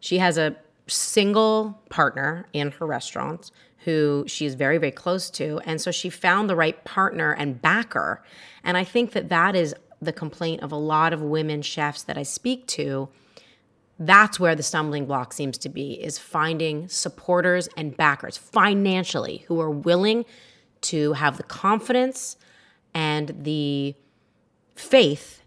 [0.00, 0.54] She has a
[0.86, 3.50] single partner in her restaurant
[3.84, 5.60] who she is very, very close to.
[5.64, 8.22] And so she found the right partner and backer.
[8.62, 12.18] And I think that that is the complaint of a lot of women chefs that
[12.18, 13.08] I speak to.
[13.98, 19.60] That's where the stumbling block seems to be is finding supporters and backers financially who
[19.60, 20.24] are willing
[20.82, 22.36] to have the confidence
[22.94, 23.94] and the
[24.74, 25.41] faith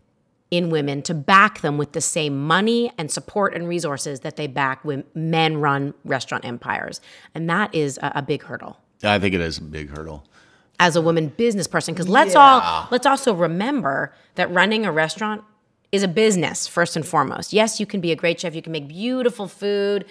[0.51, 4.47] in women to back them with the same money and support and resources that they
[4.47, 7.01] back when men run restaurant empires.
[7.33, 10.23] And that is a, a big hurdle I think it is a big hurdle.
[10.79, 15.43] as a woman business person because let's all let's also remember that running a restaurant
[15.91, 17.53] is a business first and foremost.
[17.53, 20.05] Yes, you can be a great chef, you can make beautiful food,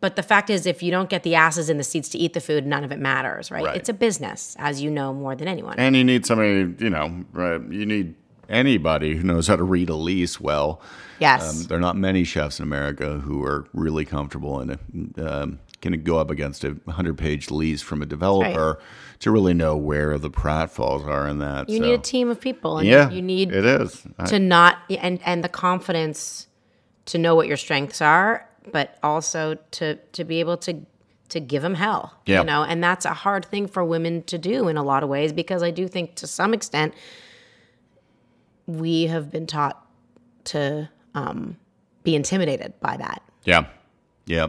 [0.00, 2.32] but the fact is if you don't get the asses in the seats to eat
[2.32, 3.64] the food, none of it matters, right?
[3.64, 3.76] Right.
[3.76, 5.78] It's a business as you know more than anyone.
[5.78, 8.14] And you need somebody, you know, right, you need
[8.48, 10.80] anybody who knows how to read a lease well.
[11.20, 11.48] Yes.
[11.62, 14.78] Um, there are not many chefs in America who are really comfortable and
[15.18, 18.80] um, can go up against a 100 page lease from a developer
[19.20, 21.68] to really know where the pratfalls are in that.
[21.68, 21.84] you so.
[21.84, 23.10] need a team of people and Yeah.
[23.10, 24.04] you need it is.
[24.18, 26.46] I- to not and and the confidence
[27.06, 30.84] to know what your strengths are but also to to be able to
[31.30, 32.40] to give them hell Yeah.
[32.40, 35.08] you know and that's a hard thing for women to do in a lot of
[35.08, 36.94] ways because i do think to some extent
[38.68, 39.84] we have been taught
[40.44, 41.56] to um,
[42.04, 43.66] be intimidated by that yeah.
[44.26, 44.48] Yeah.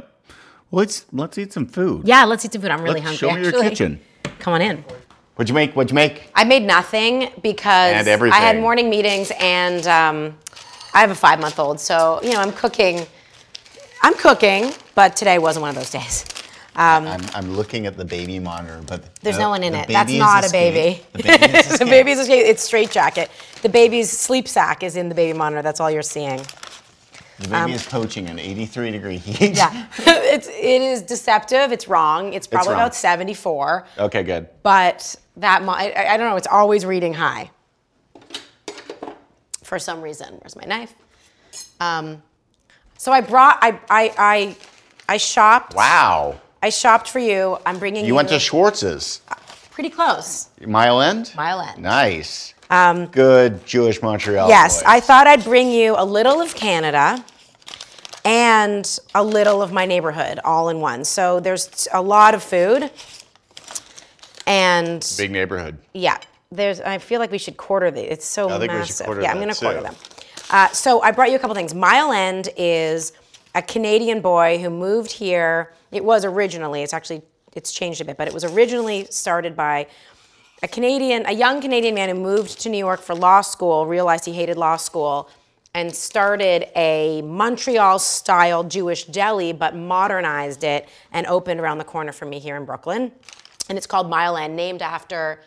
[0.69, 2.08] Well, let's let's eat some food.
[2.08, 3.99] yeah let's eat some food i'm really Let's hungry show me your kitchen.
[4.39, 4.84] come on in
[5.39, 5.73] What'd you make?
[5.73, 6.29] What'd you make?
[6.36, 10.38] I made nothing because And I had morning meetings and um,
[10.93, 11.79] I have a five month old.
[11.79, 13.08] So, you know, I'm cooking.
[14.01, 16.25] I'm cooking, but today wasn't one of those days.
[16.82, 19.88] I'm, I'm looking at the baby monitor, but There's the- no one in it.
[19.88, 21.04] That's not a baby.
[21.13, 21.89] The baby is the escaped.
[21.89, 23.30] baby's it's straight jacket.
[23.62, 25.62] The baby's sleep sack is in the baby monitor.
[25.62, 26.39] That's all you're seeing.
[27.39, 29.56] The baby is poaching in 83 degree heat.
[29.58, 31.72] Yeah, it's it is deceptive.
[31.72, 32.34] It's wrong.
[32.34, 32.82] It's probably wrong.
[32.82, 34.48] about 74, Okay, good.
[34.63, 36.36] but that mo- I, I don't know.
[36.38, 37.50] It's always reading high
[39.63, 40.36] for some reason.
[40.42, 40.94] Where's my knife?
[41.80, 42.22] Um,
[42.98, 44.58] so I brought I I I,
[45.08, 45.76] I shopped.
[45.76, 46.39] Wow.
[46.62, 47.58] I shopped for you.
[47.65, 48.08] I'm bringing you.
[48.08, 49.22] You went to Schwartz's.
[49.72, 50.50] pretty close.
[50.65, 51.32] Mile End?
[51.36, 51.82] Mile End.
[51.82, 52.54] Nice.
[52.69, 54.50] Good Jewish Montreal.
[54.50, 54.84] Yes, boys.
[54.88, 57.24] I thought I'd bring you a little of Canada
[58.26, 61.06] and a little of my neighborhood all in one.
[61.06, 62.91] So there's a lot of food.
[64.45, 65.78] And Big neighborhood.
[65.93, 66.17] yeah,
[66.52, 68.08] there's I feel like we should quarter these.
[68.10, 69.06] It's so I think we should massive.
[69.06, 69.84] quarter yeah, I'm that going to quarter too.
[69.84, 69.95] them.
[70.50, 71.76] Uh, so I brought you a couple things.
[71.76, 73.13] Mile End is
[73.54, 75.72] a Canadian boy who moved here.
[75.91, 77.21] It was originally, it's actually
[77.54, 79.88] it's changed a bit, but it was originally started by
[80.62, 84.25] a Canadian, a young Canadian man who moved to New York for law school, realized
[84.25, 85.30] he hated law school,
[85.73, 92.12] and started a Montreal style Jewish deli, but modernized it and opened around the corner
[92.12, 93.12] from me here in Brooklyn.
[93.69, 95.39] And it's called Mile End, named after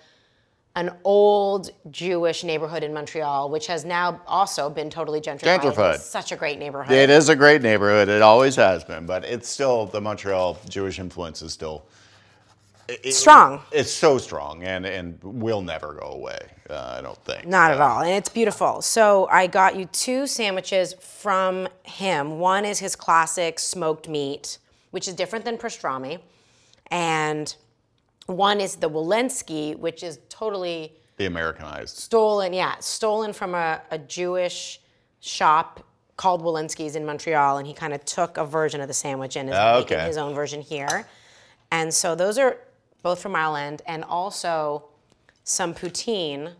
[0.74, 5.60] an old Jewish neighborhood in Montreal, which has now also been totally gentrified.
[5.60, 5.94] Gentrified.
[5.96, 6.96] It's such a great neighborhood.
[6.96, 8.08] It is a great neighborhood.
[8.08, 11.84] It always has been, but it's still the Montreal Jewish influence is still
[12.88, 13.62] it- Strong.
[13.70, 16.38] It's so strong, and and will never go away.
[16.68, 17.46] Uh, I don't think.
[17.46, 18.00] Not at all.
[18.00, 18.82] And it's beautiful.
[18.82, 22.38] So I got you two sandwiches from him.
[22.38, 24.58] One is his classic smoked meat,
[24.90, 26.20] which is different than pastrami.
[26.90, 27.54] And
[28.26, 31.96] one is the Wilensky, which is totally The Americanized.
[31.96, 34.80] stolen, yeah, stolen from a, a Jewish
[35.20, 35.84] shop
[36.16, 37.58] called Wilensky's in Montreal.
[37.58, 40.06] And he kind of took a version of the sandwich and is Ah, making okay.
[40.06, 41.06] his own version here.
[41.70, 42.58] And so those are
[43.02, 44.84] both from End and also
[45.44, 46.52] some poutine.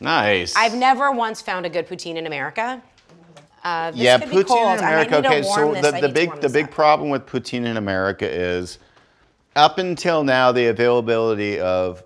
[0.00, 0.54] Nice.
[0.56, 2.82] I've never once found a good poutine in America.
[3.64, 5.16] Uh, this yeah, poutine in America.
[5.18, 6.70] Okay, so the, the big the big up.
[6.70, 8.78] problem with poutine in America is
[9.58, 12.02] up until now the availability of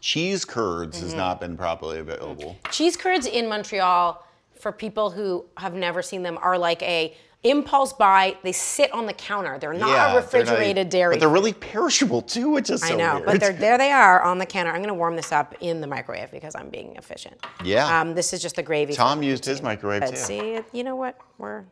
[0.00, 1.06] cheese curds Mm-hmm.
[1.06, 2.56] has not been properly available.
[2.70, 4.24] cheese curds in Montreal,
[4.60, 8.36] for people who have never seen them, are like a impulse buy.
[8.42, 9.58] They sit on the counter.
[9.58, 11.14] They're not a they're not- refrigerated dairy.
[11.16, 13.26] But they're really perishable too, which is so I know, weird.
[13.26, 13.76] but they're there.
[13.78, 14.70] They are on the counter.
[14.70, 17.36] I'm going to warm this up in the microwave because I'm being efficient.
[17.64, 18.00] Yeah.
[18.00, 18.92] Um, this is just the gravy.
[18.92, 20.16] for Tom the used his microwave But too.
[20.16, 21.18] see, you know what?
[21.38, 21.64] We're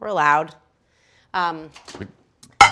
[0.00, 0.54] we're allowed.
[1.32, 1.70] Um,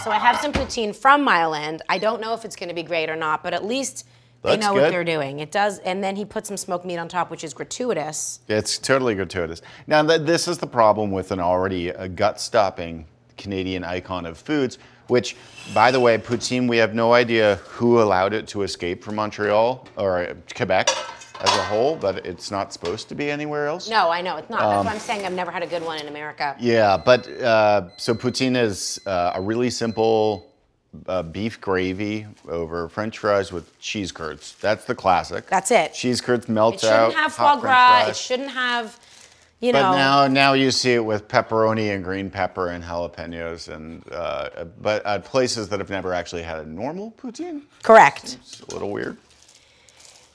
[0.04, 1.82] so I have some poutine from Mile End.
[1.88, 4.06] I don't know if it's going to be great or not, but at least
[4.42, 4.82] They That's know good.
[4.82, 5.40] what they're doing.
[5.40, 8.40] It does, and then he put some smoked meat on top, which is gratuitous.
[8.48, 9.62] It's totally gratuitous.
[9.88, 14.78] Now, th- this is the problem with an already uh, gut-stopping Canadian icon of foods,
[15.08, 15.34] which,
[15.74, 19.86] by the way, poutine, we have no idea who allowed it to escape from Montreal
[19.96, 20.88] or uh, Quebec
[21.40, 23.88] as a whole, but it's not supposed to be anywhere else.
[23.88, 24.60] No, I know it's not.
[24.60, 26.56] That's Um, why I'm saying I've never had a good one in America.
[26.58, 30.46] Yeah, but uh, so poutine is uh, a really simple
[31.06, 34.56] uh, beef gravy over French fries with cheese curds.
[34.60, 35.46] That's the classic.
[35.46, 35.94] That's it.
[35.94, 36.76] Cheese curds melt out.
[36.76, 37.12] It shouldn't out.
[37.14, 38.00] have hot foie French gras.
[38.00, 38.20] It fries.
[38.20, 39.00] shouldn't have,
[39.60, 39.82] you know.
[39.82, 44.64] But now, now you see it with pepperoni and green pepper and jalapenos, and uh,
[44.80, 48.38] but at places that have never actually had a normal poutine, correct.
[48.40, 49.18] it's a little weird.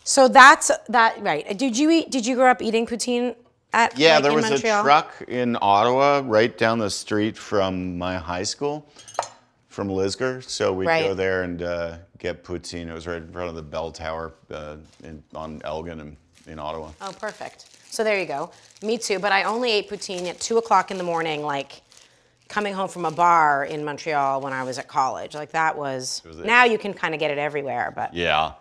[0.03, 1.21] So that's that.
[1.21, 1.57] Right.
[1.57, 2.11] Did you eat?
[2.11, 3.35] Did you grow up eating poutine
[3.71, 3.97] at?
[3.97, 4.79] Yeah, like, there in was Montreal?
[4.81, 8.89] a truck in Ottawa right down the street from my high school,
[9.69, 10.43] from Lisgar.
[10.43, 11.03] So we'd Right.
[11.03, 12.87] go there and uh, get poutine.
[12.87, 16.59] It was right in front of the bell tower uh, in, on Elgin in, in
[16.59, 16.91] Ottawa.
[17.01, 17.67] Oh, perfect.
[17.89, 18.51] So there you go.
[18.81, 19.19] Me too.
[19.19, 21.81] But I only ate poutine at two o'clock in the morning, like
[22.49, 25.33] coming home from a bar in Montreal when I was at college.
[25.33, 26.21] Like that was.
[26.25, 26.45] was it.
[26.45, 28.13] now you can kind of get it everywhere, but.
[28.13, 28.53] Yeah.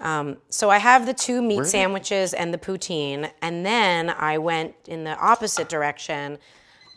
[0.00, 4.74] So I have the two meat Where- sandwiches and the poutine, and then I went
[4.86, 6.38] in the opposite direction.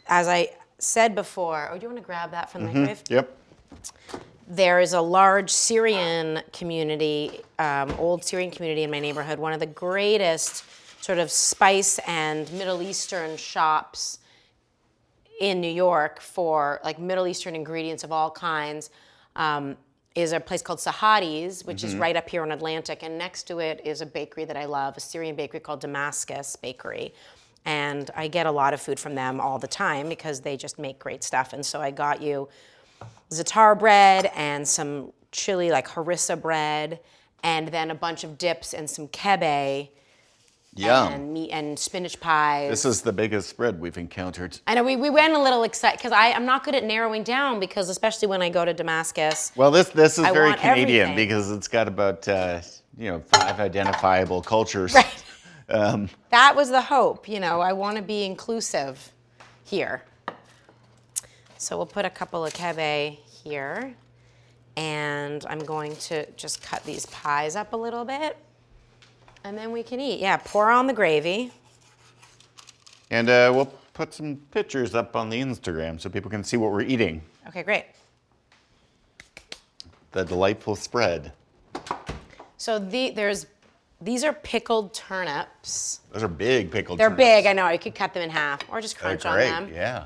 [0.08, 3.04] As I said before, oh, do you want to grab that from the microwave?
[3.10, 3.38] Yep.
[4.48, 9.60] There is a large Syrian community, um, old Syrian community in my neighborhood, one of
[9.60, 10.66] the greatest
[11.02, 14.20] sort of spice and Middle Eastern shops
[15.40, 18.90] in New York for like Middle Eastern ingredients of all kinds.
[19.36, 19.78] Um,
[20.14, 22.02] is a place called Sahadi's, which is mm-hmm.
[22.02, 24.98] right up here on Atlantic, and next to it is a bakery that I love,
[24.98, 27.14] a Syrian bakery called Damascus Bakery.
[27.64, 30.80] And I get a lot of food from them all the time because they just
[30.80, 31.54] make great stuff.
[31.54, 32.50] And so I got you
[33.30, 37.00] za'atar bread and some chili like harissa bread,
[37.44, 39.90] and then a bunch of dips and some kebe
[40.76, 41.12] Yum.
[41.14, 42.70] and meat and spinach pies.
[42.70, 44.58] This is the biggest spread we've encountered.
[44.68, 47.60] I know we, we went a little excited because I'm not good at narrowing down
[47.60, 49.52] because especially when I go to Damascus.
[49.58, 51.16] Well, this this is I very want Canadian everything.
[51.28, 52.62] because it's got about uh,
[52.98, 54.94] you know five identifiable cultures.
[54.94, 55.24] Right.
[55.70, 57.62] Um, That was the hope, you know.
[57.62, 59.14] I want to be inclusive
[59.64, 60.04] here.
[61.58, 63.94] So we'll put a couple of kebe here,
[64.76, 68.36] and I'm going to just cut these pies up a little bit,
[69.44, 70.20] and then we can eat.
[70.20, 71.52] Yeah, pour on the gravy.
[73.10, 76.72] and uh, we'll put some pictures up on the Instagram so people can see what
[76.72, 77.22] we're eating.
[77.48, 77.86] Okay, great.
[80.12, 81.32] The delightful spread.
[82.58, 83.46] So the there's
[84.02, 86.02] these are pickled turnips.
[86.12, 87.00] Those are big pickled.
[87.00, 87.18] Turnips.
[87.18, 87.44] They're turnips.
[87.44, 87.70] big, I know.
[87.70, 89.50] You could cut them in half or just They're crunch on great.
[89.50, 89.70] them.
[89.74, 90.06] Yeah.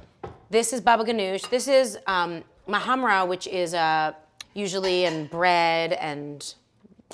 [0.49, 1.49] This is baba ganoush.
[1.49, 4.13] This is um, muhammara, which is uh,
[4.53, 6.53] usually in bread and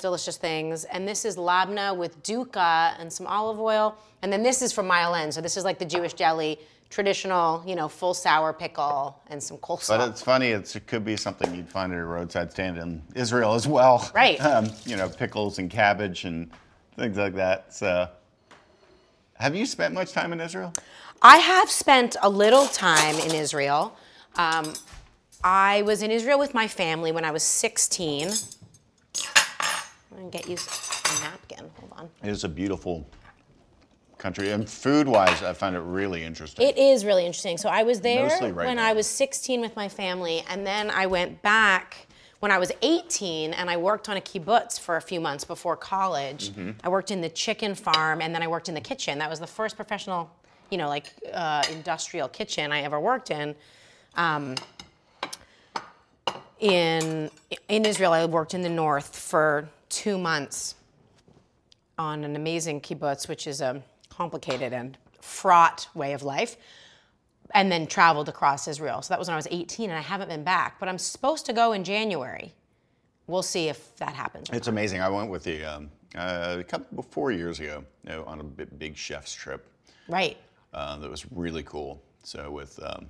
[0.02, 0.84] delicious things.
[0.84, 3.96] And this is labna with dukkha and some olive oil.
[4.20, 5.32] And then this is from Mile End.
[5.32, 6.58] So this is like the Jewish deli,
[6.90, 9.98] traditional, you know, full sour pickle and some coleslaw.
[9.98, 10.48] But it's funny.
[10.48, 14.10] It's, it could be something you'd find at a roadside stand in Israel as well.
[14.14, 14.38] Right.
[14.52, 16.50] Um, you know, pickles and cabbage and
[16.98, 17.72] things like that.
[17.72, 18.08] So,
[19.34, 20.74] have you spent much time in Israel?
[21.22, 23.96] I have spent a little time in Israel.
[24.36, 24.74] Um,
[25.42, 28.30] I was in Israel with my family when I was 16.
[30.22, 31.70] Gonna get you a napkin.
[31.80, 32.10] Hold on.
[32.22, 33.04] It is a beautiful
[34.18, 36.64] country, and food-wise, I find it really interesting.
[36.64, 37.58] It is really interesting.
[37.58, 38.86] So I was there Mostly right when now.
[38.86, 42.06] I was 16 with my family, and then I went back
[42.38, 45.76] when I was 18, and I worked on a kibbutz for a few months before
[45.76, 46.50] college.
[46.50, 46.70] Mm-hmm.
[46.84, 49.18] I worked in the chicken farm, and then I worked in the kitchen.
[49.18, 50.30] That was the first professional,
[50.70, 53.56] you know, like uh, industrial kitchen I ever worked in.
[54.14, 54.54] Um,
[56.60, 57.28] in
[57.68, 60.74] in Israel, I worked in the north for two months
[61.98, 66.56] on an amazing kibbutz, which is a complicated and fraught way of life,
[67.54, 69.02] and then traveled across Israel.
[69.02, 70.80] So that was when I was 18, and I haven't been back.
[70.80, 72.52] But I'm supposed to go in January.
[73.26, 74.48] We'll see if that happens.
[74.52, 75.00] It's amazing.
[75.00, 78.44] I went with the um, uh, a couple four years ago you know, on a
[78.44, 79.66] big chef's trip.
[80.08, 80.38] Right.
[80.72, 82.02] Uh, that was really cool.
[82.24, 83.08] So with um,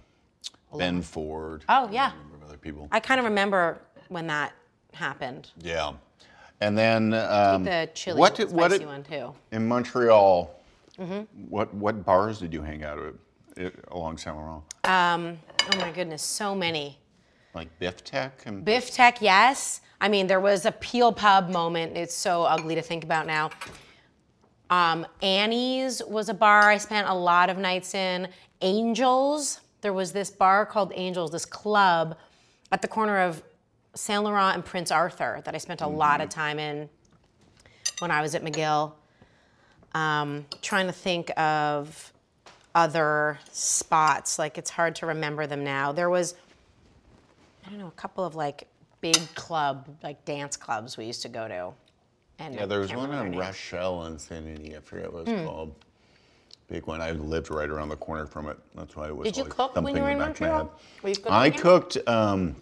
[0.76, 1.64] Ben Ford.
[1.68, 2.12] Oh, yeah.
[2.12, 2.88] a number of other people.
[2.90, 4.52] I kind of remember when that
[4.92, 5.50] happened.
[5.62, 5.92] Yeah.
[6.60, 9.32] And then um, The chili what spicy did- what did- one too.
[9.52, 10.58] in Montreal,
[10.98, 11.20] Mm-hmm.
[11.48, 13.14] what what bars did you hang out at,
[13.56, 14.62] it, along Saint Laurent?
[14.84, 16.98] Oh my goodness, so many.
[17.54, 19.80] like Bifteck and Bifteck, yes.
[20.02, 21.96] I mean, there was a Peel Pub moment.
[21.96, 23.50] It's so ugly to think about now.
[24.70, 28.28] Um, Annie's was a bar I spent a lot of nights in.
[28.60, 32.16] Angels, there was this bar called Angels, this club
[32.70, 33.42] at the corner of
[33.94, 36.88] Saint Laurent and Prince Arthur that I spent a lot of time in.
[37.98, 38.92] when I was at McGill.
[39.94, 42.12] Um, trying to think of
[42.74, 44.38] other spots.
[44.38, 45.92] Like it's hard to remember them now.
[45.92, 46.34] There was,
[47.66, 48.66] I don't know, a couple of like
[49.02, 51.72] big club, like dance clubs we used to go to.
[52.38, 53.54] And Yeah, I there was can't one remember on their names.
[53.54, 54.76] Rochelle in Sanity.
[54.76, 55.34] I forget what Hmm.
[55.34, 55.74] it's called.
[56.68, 57.02] Big one.
[57.02, 58.58] I lived right around the corner from it.
[58.74, 60.40] That's why it was Did you like cook when thumping you were in back of
[60.40, 60.64] my Montreal?
[60.74, 61.02] head.
[61.02, 62.56] Were you cooking I cooked um,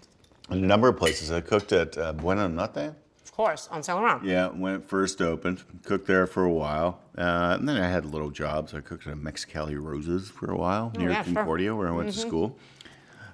[0.51, 1.31] a number of places.
[1.33, 2.95] I cooked at uh, Buona Notte.
[3.25, 4.25] Of course, on Saint Laurent.
[4.25, 8.05] Yeah, when it first opened, cooked there for a while, uh, and then I had
[8.05, 8.75] little jobs.
[8.75, 11.25] I cooked at Mexicali Rosa's for a while near Oh, yeah, sure.
[11.27, 11.37] Mm-hmm.
[11.37, 12.59] Concordia, where I went to school.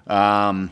[0.07, 0.71] Um,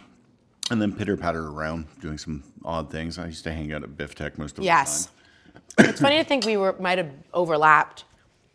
[0.71, 3.19] and then pitter patter around doing some odd things.
[3.19, 5.05] I used to hang out at Bifteck most of Yes.
[5.05, 5.11] the
[5.83, 5.85] time.
[5.85, 5.89] Yes.
[5.89, 8.05] it's funny to think we were might have overlapped.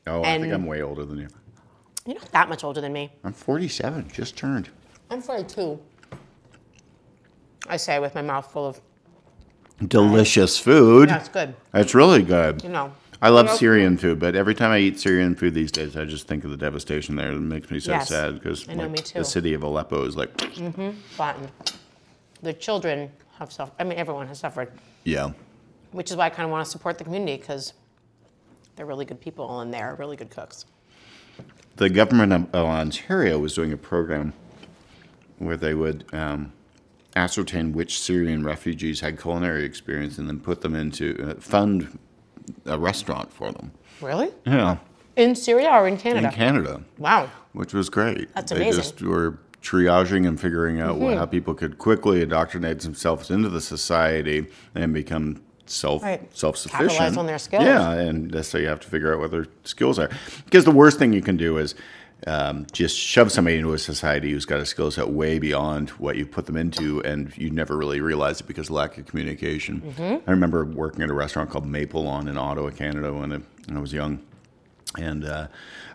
[0.06, 1.28] Oh, I think I'm way older than you.
[2.06, 3.12] You're not that much older than me.
[3.22, 4.70] I'm 47, just turned.
[5.10, 5.78] I'm 42.
[7.68, 8.80] I say with my mouth full of.
[9.86, 11.08] Delicious food.
[11.08, 11.54] Yeah, it's good.
[11.72, 12.62] It's really good.
[12.62, 12.92] You know.
[13.22, 16.26] I love Syrian food, but every time I eat Syrian food these days, I just
[16.26, 17.32] think of the devastation there.
[17.32, 18.08] It makes me so Yes.
[18.08, 19.18] sad because I know, me too.
[19.18, 20.30] the city of Aleppo is like,
[21.10, 21.50] Flattened.
[22.42, 23.74] The children have suffered.
[23.78, 24.72] I mean, everyone has suffered,
[25.04, 25.32] yeah.
[25.92, 27.74] which is why I kind of want to support the community because
[28.76, 30.64] they're really good people and they're really good cooks.
[31.76, 34.32] The government of of Ontario was doing a program
[35.38, 36.52] where they would um,
[37.16, 41.98] ascertain which Syrian refugees had culinary experience and then put them into uh, fund
[42.66, 43.72] a restaurant for them.
[44.00, 44.30] Really?
[44.46, 44.78] Yeah,
[45.16, 46.28] In Syria or in Canada?
[46.28, 46.82] in Canada.
[46.98, 47.30] Wow.
[47.52, 48.32] which was great.
[48.34, 48.80] That's they amazing.
[48.82, 51.18] just were triaging and figuring out Mm-hmm.
[51.18, 56.22] how people could quickly indoctrinate themselves into the society and become self Right.
[56.36, 56.90] self sufficient.
[56.90, 57.64] Capitalize on their skills.
[57.64, 60.08] Yeah, and that's so you have to figure out what their skills are.
[60.46, 61.74] Because the worst thing you can do is
[62.26, 66.16] um, just shove somebody into a society who's got a skill set way beyond what
[66.16, 69.80] you put them into, and you never really realize it because of lack of communication.
[69.80, 70.28] Mm-hmm.
[70.28, 73.76] I remember working at a restaurant called Maple Lawn in Ottawa, Canada, when I, when
[73.76, 74.20] I was young
[74.98, 75.48] and uh,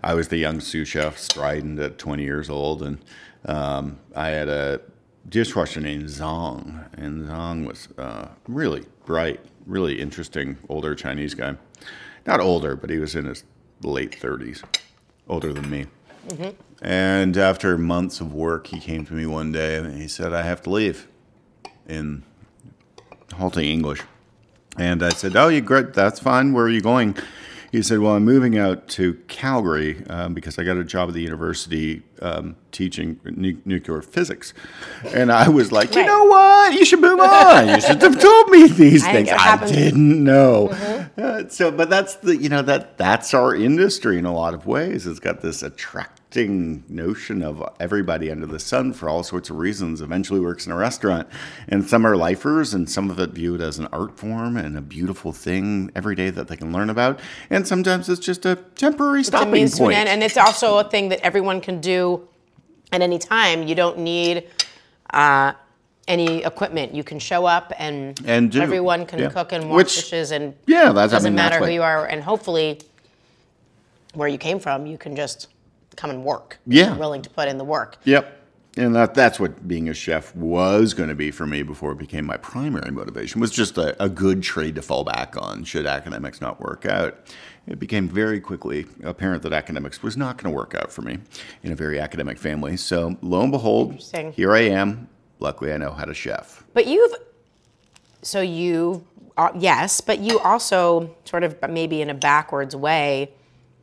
[0.04, 2.98] I was the young sous chef, strident at 20 years old, and
[3.46, 4.82] um, I had a
[5.28, 11.56] dishwasher named Zong, and Zong was uh, really bright, really interesting older Chinese guy.
[12.26, 13.44] Not older, but he was in his
[13.82, 14.64] late 30s,
[15.28, 15.88] older than me.
[16.82, 20.42] And after months of work, he came to me one day and he said, "I
[20.44, 21.08] have to leave."
[21.88, 22.24] In
[23.36, 24.02] halting English.
[24.78, 25.94] And I said, "Oh, you great?
[25.94, 26.54] That's fine.
[26.54, 27.16] Where are you going?"
[27.72, 31.14] He said, "Well, I'm moving out to Calgary um, because I got a job at
[31.14, 34.54] the university um, teaching nu- nuclear physics."
[35.14, 36.08] And I was like, "You Right.
[36.08, 36.74] know what?
[36.74, 37.68] You should move on.
[37.70, 39.30] You should have told me these I things.
[39.32, 40.70] I didn't know."
[41.18, 44.66] Uh, so, but that's the you know that that's our industry in a lot of
[44.66, 45.06] ways.
[45.08, 45.62] It's got this
[46.44, 50.02] notion of everybody under the sun for all sorts of reasons.
[50.02, 51.28] Eventually, works in a restaurant,
[51.70, 54.82] and some are lifers, and some of it viewed as an art form and a
[54.82, 57.20] beautiful thing every day that they can learn about.
[57.50, 59.98] And sometimes it's just a temporary It's stopping an point.
[59.98, 62.28] end, and it's also a thing that everyone can do
[62.92, 63.64] at any time.
[63.68, 64.50] You don't need
[65.12, 65.54] uh,
[66.08, 66.94] any equipment.
[66.94, 69.30] You can show up, and, And do, everyone can yeah.
[69.30, 72.06] cook and wash Which- dishes, and yeah, that's I doesn't mean, matter who you are,
[72.06, 72.80] and hopefully
[74.14, 75.48] where you came from, you can just
[75.96, 76.60] come and work.
[76.68, 76.96] Yeah.
[76.98, 77.98] Willing to put in the work.
[78.04, 78.42] Yep.
[78.78, 81.98] And that, that's what being a chef was going to be for me before it
[81.98, 85.86] became my primary motivation, was just a, a good trade to fall back on should
[85.86, 87.18] academics not work out.
[87.68, 91.20] It became very quickly apparent that academics was not going to work out for me
[91.64, 92.76] in a very academic family.
[92.76, 95.08] So lo and behold, here I am.
[95.40, 96.64] Luckily, I know how to chef.
[96.74, 97.14] But you've,
[98.22, 99.06] so you,
[99.38, 103.32] uh, yes, but you also sort of maybe in a backwards way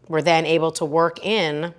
[0.09, 1.75] were then able to work in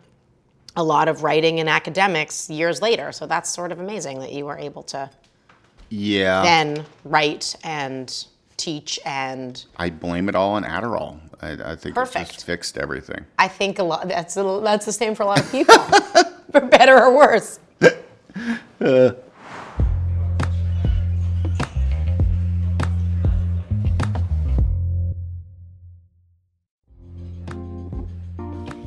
[0.76, 3.12] a lot of writing and academics years later.
[3.12, 5.10] So that's sort of amazing that you were able to
[5.90, 6.42] Yeah.
[6.44, 8.26] then write and
[8.58, 11.20] teach and I blame it all on Adderall.
[11.42, 13.26] I, I think it just fixed everything.
[13.38, 15.78] I think a lot that's a, that's the same for a lot of people,
[16.52, 17.60] for better or worse.
[18.82, 19.12] Uh,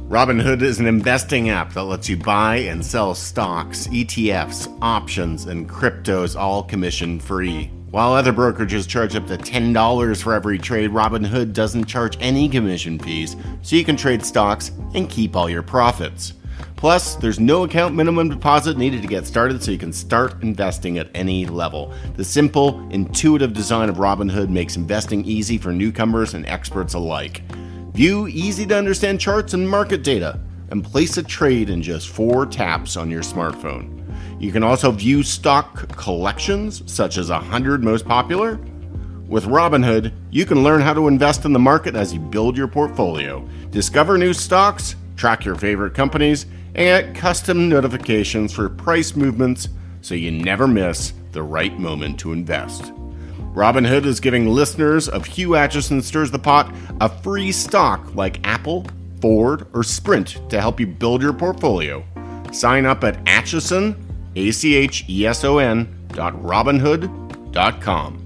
[0.09, 5.69] Robinhood is an investing app that lets you buy and sell stocks, ETFs, options, and
[5.69, 7.73] cryptos all commission free.
[7.91, 13.01] While other brokerages charge up to $10 for every trade, Robinhood doesn't charge any commission
[13.01, 16.35] fees, so you can trade stocks and keep all your profits.
[16.77, 20.99] Plus, there's no account minimum deposit needed to get started, so you can start investing
[20.99, 21.93] at any level.
[22.15, 27.43] The simple, intuitive design of Robinhood makes investing easy for newcomers and experts alike.
[27.97, 30.39] View easy to understand charts and market data,
[30.71, 34.05] and place a trade in just four taps on your smartphone.
[34.39, 38.61] You can also view stock collections, such as 100 most popular,
[39.29, 42.69] With Robinhood, you can learn how to invest in the market as you build your
[42.69, 46.45] portfolio, discover new stocks, track your favorite companies,
[46.75, 49.71] and get custom notifications for price movements
[50.03, 52.93] so you never miss the right moment to invest.
[53.57, 58.85] Robinhood is giving listeners of Hugh Acheson Stirs the Pot a free stock like Apple,
[59.23, 62.05] Ford, or Sprint to help you build your portfolio.
[62.53, 63.97] Sign up at Acheson,
[64.37, 68.23] A C H E S O N, dot Robinhood dot com.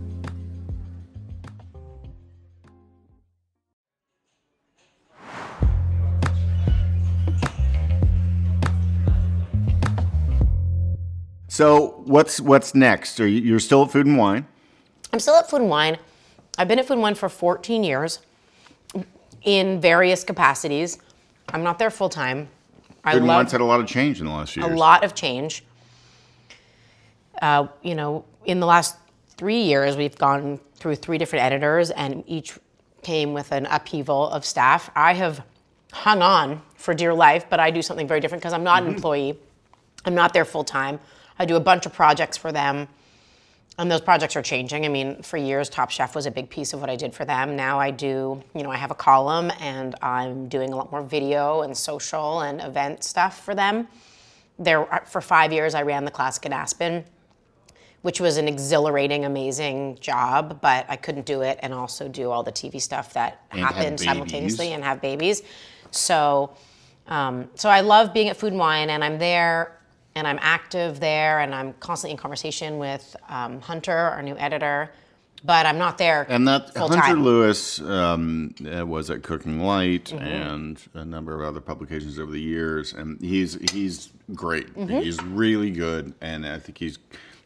[11.47, 13.21] So what's what's next?
[13.21, 14.49] Are you, you're still at Food and Wine?
[15.13, 15.99] I'm still at Food and Wine.
[16.59, 18.21] I've been at Food and Wine for 14 years
[19.43, 20.99] in various capacities.
[21.49, 22.49] I'm not there full time.
[23.05, 24.69] I Food and love Wine's had a lot of change in the last few a
[24.69, 24.79] years.
[24.79, 25.65] lot of change.
[27.41, 28.97] Uh, you know, in the last
[29.37, 32.59] three years, we've gone through three different editors, and each
[33.03, 34.91] came with an upheaval of staff.
[34.95, 35.43] I have
[35.93, 38.89] hung on for dear life, but I do something very different because I'm not an
[38.91, 39.39] employee.
[40.05, 41.01] I'm not there full time.
[41.39, 42.89] I do a bunch of projects for them,
[43.81, 44.85] and those projects are changing.
[44.85, 47.25] I mean, for years, Top Chef was a big piece of what I did for
[47.25, 47.57] them.
[47.57, 51.03] Now I do, you know, I have a column, and I'm doing a lot more
[51.03, 53.89] video and social and event stuff for them
[54.61, 57.05] there for five years i ran the classic in aspen
[58.03, 62.43] which was an exhilarating amazing job but i couldn't do it and also do all
[62.43, 65.43] the tv stuff that And happened simultaneously and have babies
[65.91, 66.55] so
[67.09, 69.80] um, so i love being at food and wine and i'm there
[70.15, 74.91] and i'm active there and i'm constantly in conversation with um, hunter our new editor
[75.45, 77.19] but i'm not there And that full Hunter.
[77.19, 80.25] Lewis um, uh, was at Cooking Light Mm-hmm.
[80.25, 84.75] and a number of other publications over the years, and he's he's great.
[84.75, 84.99] Mm-hmm.
[85.01, 86.99] He's really good, and I think he's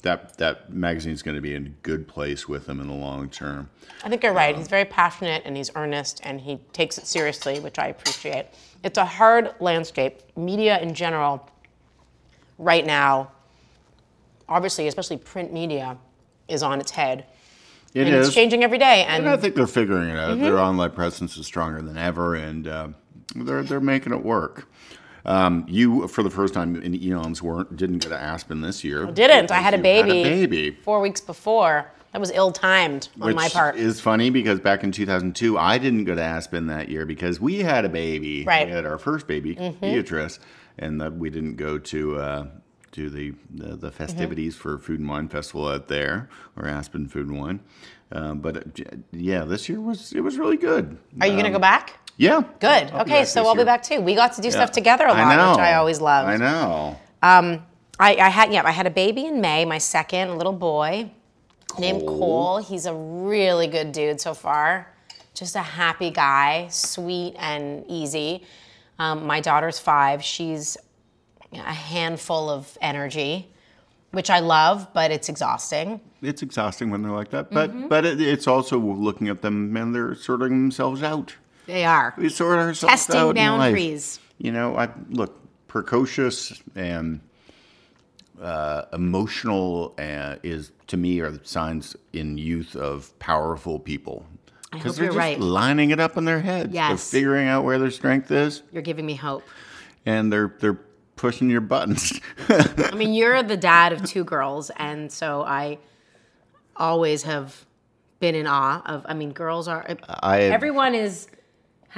[0.03, 3.29] that that magazine's going to be in a good place with him in the long
[3.31, 3.71] term.
[4.03, 4.57] I think you're right.
[4.57, 8.47] He's very passionate and he's earnest and he takes it seriously, which I appreciate.
[8.83, 10.21] It's a hard landscape.
[10.37, 11.49] Media in general,
[12.59, 13.31] right now,
[14.49, 15.99] obviously, especially print media,
[16.49, 17.27] is on its head.
[17.95, 19.05] It and is, it's changing every day.
[19.05, 20.33] And and I think they're figuring it out.
[20.33, 20.43] Mm-hmm.
[20.43, 22.89] Their online presence is stronger than ever, and uh,
[23.37, 24.69] they're they're making it work.
[25.27, 29.07] Um, you, for the first time in eons, weren't didn't go to Aspen this year.
[29.07, 29.51] didn't.
[29.51, 30.23] I had a baby.
[30.23, 30.71] baby.
[30.83, 33.77] four weeks before, that was ill timed on Which my part.
[33.77, 37.61] is funny because back in 2002, I didn't go to Aspen that year because we
[37.61, 38.45] had a baby.
[38.45, 38.63] Right.
[38.63, 38.71] Mm-hmm.
[38.71, 40.41] We had our first baby, Beatrice,
[40.79, 42.47] and that we didn't go to uh,
[42.93, 47.29] do the, the the festivities for Food and Wine Festival out there or Aspen Food
[47.29, 47.61] and Wine.
[48.13, 50.97] Um, but uh, yeah, this year was it was really good.
[51.21, 51.99] Are you going to go back?
[52.17, 52.43] Yeah.
[52.61, 52.91] Good.
[52.93, 54.01] I'll okay, so I'll be back too.
[54.01, 56.29] We got to do stuff together a lot, I which I always loved.
[56.29, 56.97] I know.
[57.99, 61.11] I, I had yeah, I had a baby in May, my second, little boy
[61.79, 62.59] named Cole.
[62.59, 64.89] He's a really good dude so far.
[65.35, 68.45] Just a happy guy, sweet and easy.
[68.99, 70.23] Um, my daughter's five.
[70.23, 70.77] She's
[71.53, 73.49] a handful of energy,
[74.13, 76.01] which I love, but it's exhausting.
[76.23, 77.89] It's exhausting when they're like that, but Mm-hmm.
[77.89, 81.35] but it, it's also looking at them and they're sorting themselves out.
[81.67, 82.15] They are.
[82.19, 83.37] We sort ourselves Testing out in life.
[83.37, 84.21] boundaries.
[84.39, 87.21] You know, I look precocious and
[88.41, 94.27] uh, emotional uh, is to me are the signs in youth of powerful people
[94.75, 95.41] because they're you're just right.
[95.41, 96.73] lining it up in their heads.
[96.73, 97.11] Yes.
[97.11, 99.43] They're figuring out where their strength is, You're giving me hope.
[100.07, 100.81] and they're they're
[101.17, 102.21] pushing your buttons.
[102.49, 105.79] I mean, you're the dad of two girls, and so I
[106.77, 107.65] always have
[108.21, 109.07] been in awe of.
[109.09, 109.87] I mean, girls are.
[110.09, 111.29] I have, everyone is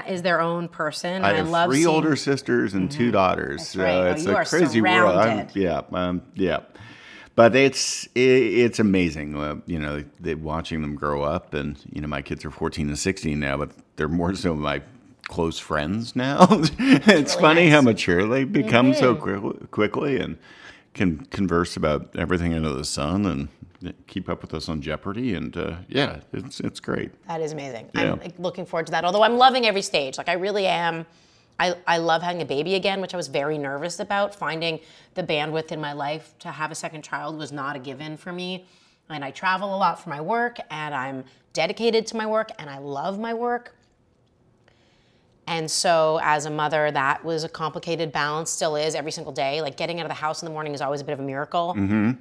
[0.06, 1.24] is their own person.
[1.24, 3.68] I I love three seeing- older sisters and two daughters.
[3.68, 3.94] so right.
[3.94, 5.16] Oh, it's you a crazy world.
[5.16, 6.60] I'm- yeah, um, yeah.
[7.36, 8.20] But it's i
[8.64, 12.44] it's amazing, uh, you know, they, watching them grow up, and you know, my kids
[12.44, 14.82] are 14 and 16 now, but they're more so my
[15.28, 16.46] close friends now.
[16.50, 17.72] it's funny nice.
[17.72, 19.48] how mature they become so Mm-hmm.
[19.50, 20.38] quick, quickly, and
[20.94, 23.48] can converse about everything under the sun, and
[24.06, 27.10] keep up with us on Jeopardy, and uh, yeah, it's it's great.
[27.28, 27.90] That is amazing.
[27.94, 28.12] Yeah.
[28.12, 29.04] I'm like, looking forward to that.
[29.04, 30.16] Although I'm loving every stage.
[30.16, 31.04] Like I really am.
[31.58, 34.34] I, I love having a baby again, which I was very nervous about.
[34.34, 34.80] Finding
[35.14, 38.32] the bandwidth in my life to have a second child was not a given for
[38.32, 38.66] me.
[39.08, 42.68] And I travel a lot for my work, and I'm dedicated to my work, and
[42.68, 43.74] I love my work.
[45.46, 49.62] And so, as a mother, that was a complicated balance, still is every single day.
[49.62, 51.22] Like getting out of the house in the morning is always a bit of a
[51.22, 51.74] miracle.
[51.76, 52.12] Mm-hmm.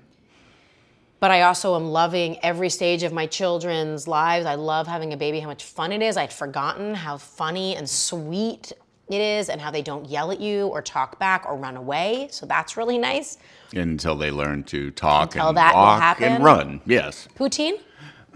[1.20, 4.46] But I also am loving every stage of my children's lives.
[4.46, 6.18] I love having a baby, how much fun it is.
[6.18, 8.74] I'd forgotten how funny and sweet
[9.10, 12.28] it is, and how they don't yell at you or talk back or run away.
[12.32, 13.38] So that's really nice.
[13.74, 16.24] Until they learn to talk Until and that will walk happen.
[16.24, 16.82] and run.
[16.86, 17.28] Yes.
[17.38, 17.80] Poutine?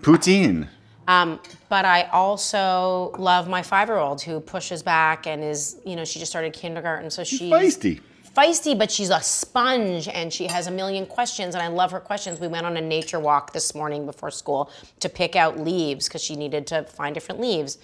[0.01, 0.67] Poutine.
[1.07, 1.39] Um,
[1.69, 6.31] but I also love my five-year-old who pushes back and is, you know, she just
[6.31, 7.99] started kindergarten, so she's Feisty.
[8.35, 11.99] feisty, but she's a sponge and she has a million questions, and I love her
[11.99, 12.39] questions.
[12.39, 16.23] We went on a nature walk this morning before school to pick out leaves because
[16.23, 17.79] she needed to find different leaves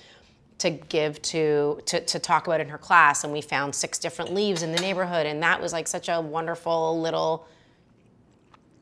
[0.59, 4.33] to give to, to to talk about in her class, and we found six different
[4.33, 7.47] leaves in the neighborhood, and that was like such a wonderful little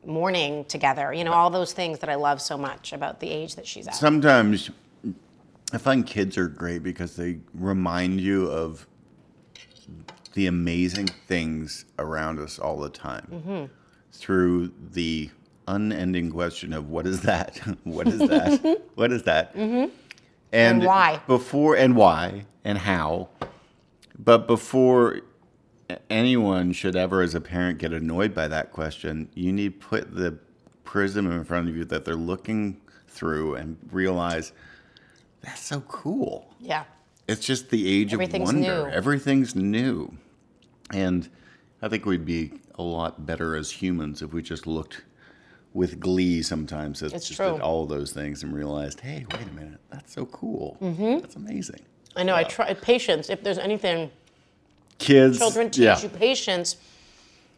[0.06, 1.12] morning together.
[1.12, 3.88] You know, all those things that I love so much about the age that she's
[3.88, 3.94] at.
[3.96, 4.70] Sometimes
[5.72, 8.86] I find kids are great because they remind you of
[10.34, 13.64] the amazing things around us all the time Mm-hmm.
[14.12, 15.30] through the
[15.66, 17.56] unending question of what is that?
[17.84, 18.82] what is that?
[18.94, 19.54] what is that?
[19.56, 19.94] Mm-hmm.
[20.54, 21.20] And why?
[21.26, 23.28] Before and why and how.
[24.18, 25.20] But before
[26.08, 30.14] anyone should ever, as a parent, get annoyed by that question, you need to put
[30.14, 30.38] the
[30.84, 34.52] prism in front of you that they're looking through and realize
[35.42, 36.54] that's so cool.
[36.60, 36.84] yeah.
[37.26, 38.52] It's just the age of wonder.
[38.52, 38.90] new.
[38.90, 40.14] Everything's new.
[40.92, 41.28] And
[41.80, 45.02] I think we'd be a lot better as humans if we just looked
[45.74, 47.60] with glee sometimes at It's just true.
[47.60, 50.76] all those things and realized, hey, wait a minute, that's so cool.
[51.20, 51.80] That's amazing.
[52.16, 52.34] I know.
[52.36, 53.28] I try patience.
[53.28, 54.10] If there's anything
[54.98, 56.00] Kids, children teach yeah.
[56.00, 56.76] you patience,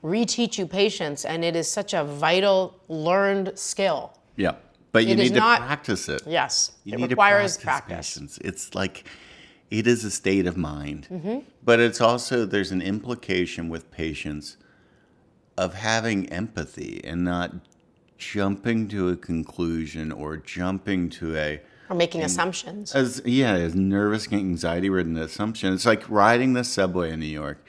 [0.03, 4.15] reteach you patience, and it is such a vital learned skill.
[4.37, 4.53] Yeah,
[4.93, 6.23] but you It need to not- practice it.
[6.27, 7.87] Yes, You it need requires to practice.
[8.15, 8.39] practice, patience.
[8.43, 9.05] It's like
[9.71, 11.41] it is a state of mind, Mm-hmm.
[11.63, 14.57] but it's also there's an implication with patience
[15.59, 17.53] of having empathy and not
[18.19, 22.95] jumping to a conclusion or jumping to a Or making assumptions.
[22.95, 27.65] as yeah as nervous anxiety ridden assumption it's like riding the subway in new york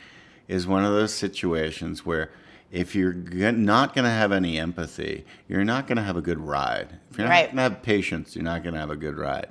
[0.48, 2.32] is one of those situations where
[2.72, 6.40] if you're not going to have any empathy you're not going to have a good
[6.40, 7.46] ride if you're not Right.
[7.48, 9.48] going to have patience you're not going to have a good ride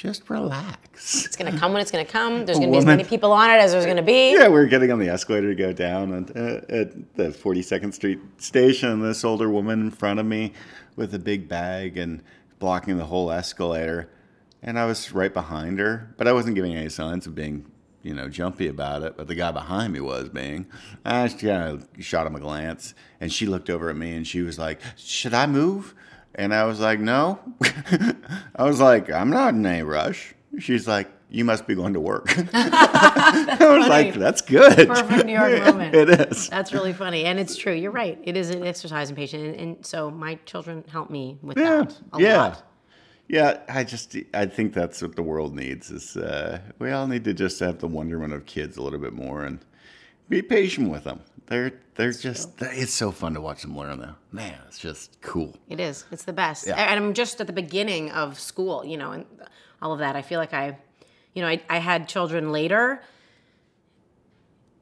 [0.00, 2.32] just relax It's going to come when it's going to come.
[2.46, 4.32] There's going to be as many people on it as there's going to be.
[4.32, 7.92] yeah, we were getting on the escalator to go down and, uh, at the 42nd
[7.92, 10.54] Street station, this older woman in front of me
[10.96, 12.22] with a big bag and
[12.58, 14.08] blocking the whole escalator.
[14.62, 17.70] And I was right behind her, but I wasn't giving any signs of being,
[18.02, 19.18] you know, jumpy about it.
[19.18, 20.66] But the guy behind me was being.
[21.04, 24.26] I just kind of shot him a glance, and she looked over at me and
[24.26, 25.94] she was like, "Should I move?"
[26.34, 27.38] And I was like, "No."
[28.56, 32.00] I was like, "I'm not in any rush." She's like, "You must be going to
[32.00, 35.94] work." I was like, "That's good." Perfect New York moment.
[35.94, 36.48] it is.
[36.48, 37.72] That's really funny, and it's true.
[37.72, 38.18] You're right.
[38.22, 41.82] It is an exercise in patience, and, and so my children help me with Yeah,
[41.82, 42.36] that a yeah.
[42.36, 42.62] lot.
[43.28, 47.22] Yeah, I just I think that's what the world needs is uh, we all need
[47.24, 49.60] to just have the wonderment of kids a little bit more and
[50.30, 51.20] be patient with them.
[51.46, 54.14] They're they're just it's so fun to watch them learn though.
[54.32, 55.56] Man, it's just cool.
[55.68, 56.06] It is.
[56.10, 56.66] It's the best.
[56.66, 56.76] Yeah.
[56.76, 59.26] And I'm just at the beginning of school, you know, and
[59.82, 60.16] all of that.
[60.16, 60.78] I feel like I,
[61.34, 63.02] you know, I, I had children later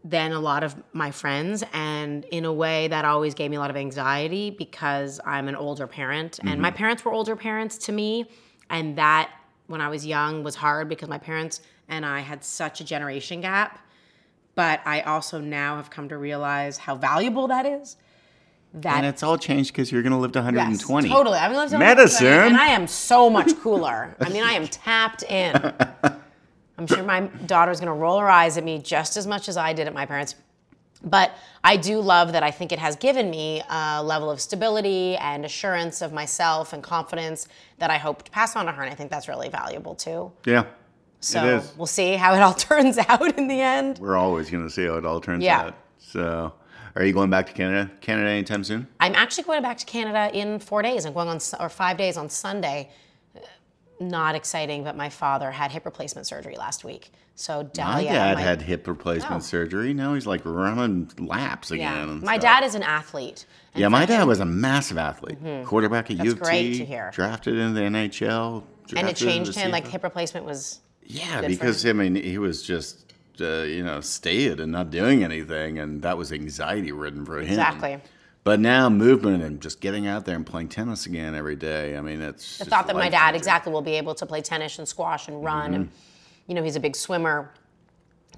[0.05, 1.64] than a lot of my friends.
[1.72, 5.57] And in a way, that always gave me a lot of anxiety because I'm an
[5.57, 6.38] older parent.
[6.40, 6.76] And my mm-hmm.
[6.76, 8.30] parents were older parents to me.
[8.70, 9.30] And that,
[9.66, 13.40] when I was young, was hard because my parents and I had such a generation
[13.40, 13.80] gap.
[14.59, 17.97] But I also now have come to realize how valuable that is.
[18.75, 21.07] That And it's all changed because you're gonna live to 120.
[21.07, 21.39] Yes, totally.
[21.39, 22.27] I'm gonna live to Medicine.
[22.27, 24.17] and I am so much cooler.
[24.19, 25.55] I mean, I am tapped in.
[26.77, 29.73] I'm sure my daughter's gonna roll her eyes at me just as much as I
[29.73, 30.35] did at my parents.
[31.05, 31.31] But
[31.63, 35.45] I do love that I think it has given me a level of stability and
[35.45, 37.47] assurance of myself and confidence
[37.79, 38.83] that I hope to pass on to her.
[38.83, 40.33] And I think that's really valuable too.
[40.45, 40.65] Yeah.
[41.21, 43.99] So we'll see how it all turns out in the end.
[43.99, 45.61] We're always gonna see how it all turns Yeah.
[45.62, 45.75] out.
[45.99, 46.53] So
[46.97, 47.91] are you going back to Canada?
[48.01, 48.87] Canada anytime soon?
[49.01, 51.05] I'm actually going back to Canada in four days.
[51.05, 52.91] I'm going on or five days on Sunday.
[53.37, 53.41] Uh,
[54.01, 57.11] Not exciting, but my father had hip replacement surgery last week.
[57.35, 59.45] So My dad my- had hip replacement Oh.
[59.45, 59.95] surgery.
[59.95, 62.09] Now he's like running laps again.
[62.09, 62.14] yeah.
[62.25, 62.43] My stuff.
[62.43, 63.45] dad is an athlete.
[63.75, 65.39] Yeah, my dad was a massive athlete.
[65.64, 67.11] Quarterback at U of great T, to hear.
[67.12, 68.64] drafted into the NHL.
[68.97, 69.71] and it changed him.
[69.71, 74.01] Like hip replacement was Yeah, for because I mean, he was just uh, you know
[74.01, 77.49] staid and not doing anything, and that was anxiety ridden for him.
[77.49, 77.99] Exactly.
[78.45, 81.97] But now movement and just getting out there and playing tennis again every day.
[81.97, 84.79] I mean, it's the thought that my dad exactly will be able to play tennis
[84.79, 85.75] and squash and run.
[85.75, 85.95] And, Mm-hmm.
[86.47, 87.53] you know, he's a big swimmer.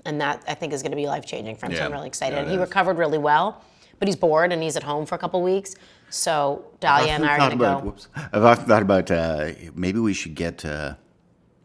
[0.05, 1.77] And that I think is going to be life changing for him.
[1.77, 2.35] So I'm really excited.
[2.35, 2.61] Yeah, and he is.
[2.61, 3.62] recovered really well,
[3.99, 5.77] but he's bored and he's at home for a couple weeks.
[6.09, 7.79] So Dahlia and I are going to go.
[7.81, 8.09] Whoops.
[8.33, 10.95] I've often thought about uh, maybe we should get uh,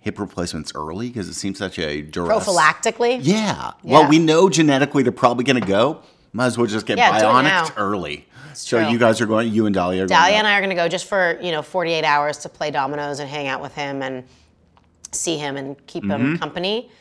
[0.06, 2.46] hip replacements early because it seems such a duress.
[2.48, 3.20] Prophylactically?
[3.24, 3.72] Yeah.
[3.84, 4.10] Well, Yeah.
[4.10, 6.02] we know genetically they're probably going to go.
[6.32, 8.28] Might as well just get Yeah, do it bionic early.
[8.54, 8.90] so true.
[8.90, 9.52] you guys are going.
[9.52, 10.40] You and Dahlia are Dahlia going.
[10.40, 13.20] and I are going to go just for you know 48 hours to play dominoes
[13.20, 14.24] and hang out with him and
[15.12, 16.12] see him and keep Mm-hmm.
[16.34, 16.92] him company.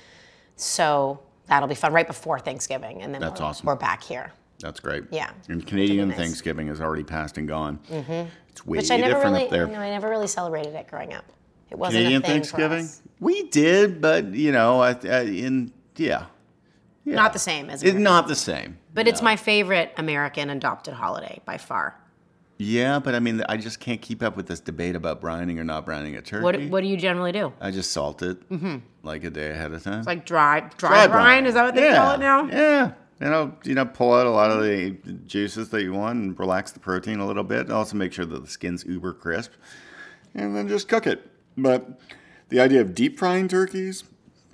[0.56, 3.66] So that'll be fun right before Thanksgiving, and then That's we're, awesome.
[3.66, 4.32] we're back here.
[4.60, 5.04] That's great.
[5.10, 5.30] Yeah.
[5.50, 6.16] And Canadian nice.
[6.16, 7.80] Thanksgiving is already passed and gone.
[7.90, 8.28] Mm-hmm.
[8.48, 9.66] It's way Which I never different really, up there.
[9.66, 11.24] know, I never really celebrated it growing up.
[11.74, 12.88] It wasn't Canadian Thanksgiving.
[13.18, 16.26] We did, but you know, I, I, in yeah,
[17.04, 17.16] yeah.
[17.16, 18.78] Not the same as It's not the same.
[18.94, 22.00] But it's my favorite American adopted holiday by far.
[22.58, 25.64] Yeah, but I mean, I just can't keep up with this debate about brining or
[25.64, 26.44] not brining a turkey.
[26.44, 27.52] What What do you generally do?
[27.60, 28.76] I just salt it mm-hmm.
[29.02, 29.98] like a day ahead of time.
[29.98, 31.46] It's like dry dry, Dry brine.
[31.46, 31.96] Is that what they yeah.
[31.96, 32.46] call it now?
[32.46, 32.92] Yeah.
[33.20, 34.92] You know, you know, pull out a lot of the
[35.26, 37.68] juices that you want and relax the protein a little bit.
[37.68, 39.50] Also, make sure that the skin's uber crisp,
[40.36, 41.28] and then just cook it.
[41.56, 42.00] But
[42.48, 44.04] the idea of deep frying turkeys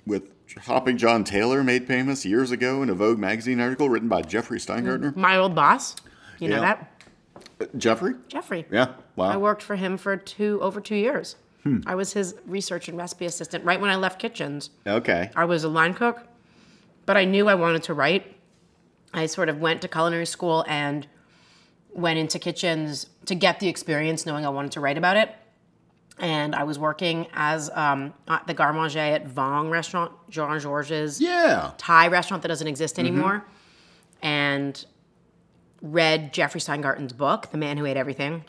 [0.05, 0.29] with
[0.65, 4.59] Hopping John Taylor made famous years ago in a Vogue magazine article written by Jeffrey
[4.59, 5.15] Steingarten.
[5.15, 5.95] My old boss.
[6.39, 6.75] You know Yeah.
[7.59, 8.15] that Jeffrey?
[8.27, 8.65] Jeffrey.
[8.71, 8.93] Yeah.
[9.15, 9.29] Wow.
[9.29, 11.35] I worked for him for two over two years.
[11.63, 11.79] Hmm.
[11.85, 14.71] I was his research and recipe assistant right when I left kitchens.
[14.87, 15.29] Okay.
[15.35, 16.21] I was a line cook,
[17.05, 18.35] but I knew I wanted to write.
[19.13, 21.05] I sort of went to culinary school and
[21.93, 25.29] went into kitchens to get the experience, knowing I wanted to write about it.
[26.21, 31.19] And I was working as um, at the Garde Manger at Vong restaurant, Jean Georges
[31.19, 31.71] Yeah.
[31.77, 33.43] Thai restaurant that doesn't exist anymore,
[34.21, 34.85] and
[35.81, 38.45] read Jeffrey Steingarten's book, The Man Who Ate Everything.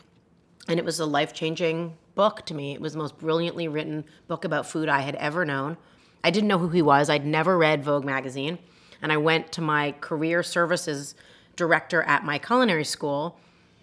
[0.67, 2.73] And it was a life changing book to me.
[2.73, 5.77] It was the most brilliantly written book about food I had ever known.
[6.23, 8.59] I didn't know who he was, I'd never read Vogue magazine.
[9.01, 11.15] And I went to my career services
[11.55, 13.39] director at my culinary school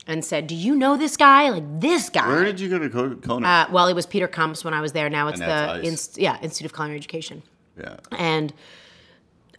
[0.07, 1.51] and said, Do you know this guy?
[1.51, 2.27] Like this guy.
[2.29, 3.47] Where did you go to Kona?
[3.47, 5.09] uh, well, it was Peter Kumps when I was there.
[5.11, 5.81] Now it's the.
[5.87, 7.43] Inst- yeah, Institute of Culinary Education.
[7.79, 7.97] yeah.
[8.13, 8.53] And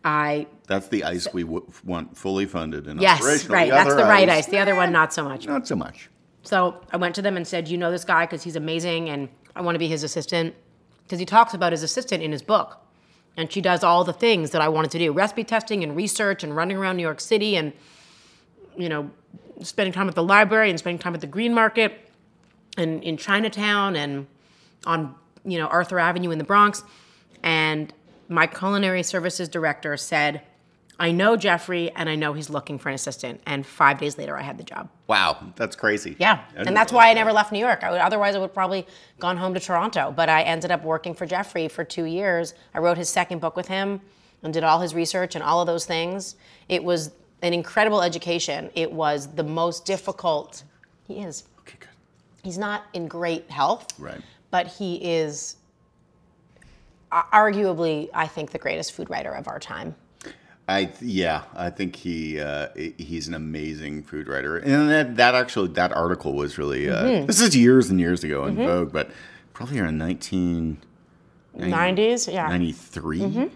[0.03, 3.53] I That's the ice we w- want fully funded and Yes, operational.
[3.55, 3.69] right.
[3.69, 4.47] The That's the right ice.
[4.47, 5.45] The other one, not so much.
[5.45, 6.09] Not so much.
[6.43, 9.29] So I went to them and said, "You know this guy because he's amazing, and
[9.55, 10.55] I want to be his assistant."
[11.03, 12.79] Because he talks about his assistant in his book,
[13.37, 16.43] and she does all the things that I wanted to do: recipe testing and research,
[16.43, 17.71] and running around New York City, and
[18.75, 19.11] you know,
[19.63, 22.09] spending time at the library and spending time at the Green Market,
[22.77, 24.27] and in Chinatown, and
[24.85, 26.83] on you know Arthur Avenue in the Bronx.
[27.43, 27.93] And
[28.29, 30.41] my culinary services director said,
[30.99, 34.37] "I know Jeffrey, and I know he's looking for an assistant." And five days later,
[34.37, 34.89] I had the job.
[35.07, 36.15] Wow, that's crazy.
[36.19, 37.83] Yeah, I and that's realize why I never left New York.
[37.83, 38.85] I would, otherwise, I would probably
[39.19, 40.13] gone home to Toronto.
[40.15, 42.53] But I ended up working for Jeffrey for two years.
[42.73, 44.01] I wrote his second book with him
[44.43, 46.35] and did all his research and all of those things.
[46.69, 48.69] It was an incredible education.
[48.75, 50.63] It was the most difficult.
[51.07, 51.43] He is.
[51.61, 51.89] Okay, good.
[52.43, 54.21] He's not in great health, Right.
[54.51, 55.57] but he is
[57.11, 59.95] arguably, I think, the greatest food writer of our time.
[60.67, 65.35] I th- yeah, I think he uh, he's an amazing food writer, and that that
[65.35, 67.25] actually that article was really uh, Mm-hmm.
[67.25, 69.09] this is years and years ago in Vogue, but
[69.53, 70.77] probably around nineteen
[71.57, 72.47] 90s, yeah.
[72.47, 73.49] ninety three.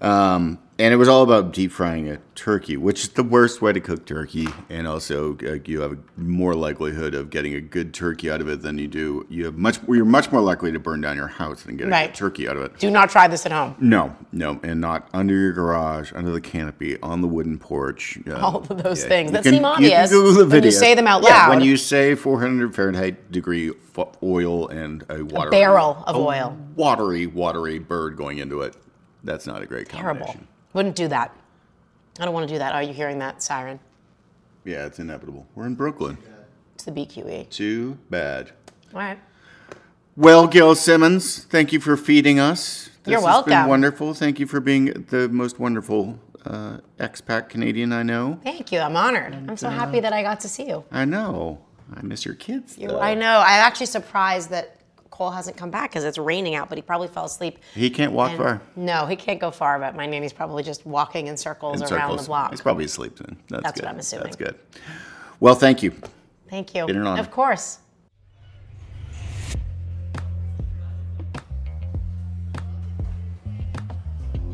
[0.00, 3.70] Um, and it was all about deep frying a turkey, which is the worst way
[3.70, 7.92] to cook turkey, and also uh, you have a more likelihood of getting a good
[7.92, 9.26] turkey out of it than you do.
[9.28, 11.90] You have much you're much more likely to burn down your house than get a
[11.90, 12.06] Right.
[12.06, 12.78] good turkey out of it.
[12.78, 13.74] Do not try this at home.
[13.78, 18.18] No, no, and not under your garage, under the canopy, on the wooden porch.
[18.26, 19.08] uh, All of those yeah.
[19.08, 21.20] things You that can- seem you can obvious Google the when you say them out
[21.22, 21.28] loud.
[21.28, 26.18] Yeah, when you say 400 Fahrenheit degree f- oil and a watery barrel of a
[26.18, 26.56] oil.
[26.74, 28.74] watery, watery bird going into it,
[29.24, 30.20] that's not a great Terrible.
[30.26, 30.48] combination.
[30.72, 31.34] Wouldn't do that.
[32.18, 32.74] I don't want to do that.
[32.74, 33.80] Are you hearing that siren?
[34.64, 35.46] Yeah, it's inevitable.
[35.54, 36.18] We're in Brooklyn.
[36.74, 37.48] It's the BQE.
[37.50, 38.52] Too bad.
[38.94, 39.18] All right.
[40.16, 42.90] Well, Gail Simmons, thank you for feeding us.
[43.04, 43.68] This You're Has been welcome.
[43.68, 44.12] wonderful.
[44.14, 48.38] Thank you for being the most wonderful uh, expat Canadian I know.
[48.42, 48.80] Thank you.
[48.80, 49.32] I'm honored.
[49.34, 50.84] I'm so happy that I got to see you.
[50.90, 51.60] I know.
[51.94, 52.76] I miss your kids.
[52.76, 53.00] You- though.
[53.00, 53.38] I know.
[53.38, 54.76] I'm actually surprised that
[55.20, 57.58] Cole hasn't come back because it's raining out, but he probably fell asleep.
[57.74, 58.62] He can't walk And- far.
[58.74, 62.08] No, he can't go far, but my nanny's probably just walking in circles in around
[62.08, 62.20] circles.
[62.22, 62.50] the block.
[62.52, 63.36] He's probably asleep then.
[63.50, 63.84] That's, That's good.
[63.84, 64.24] what I'm assuming.
[64.24, 64.54] That's good.
[65.38, 65.92] Well, thank you.
[66.48, 66.86] Thank you.
[66.86, 67.20] Been an honor.
[67.20, 67.80] Of course.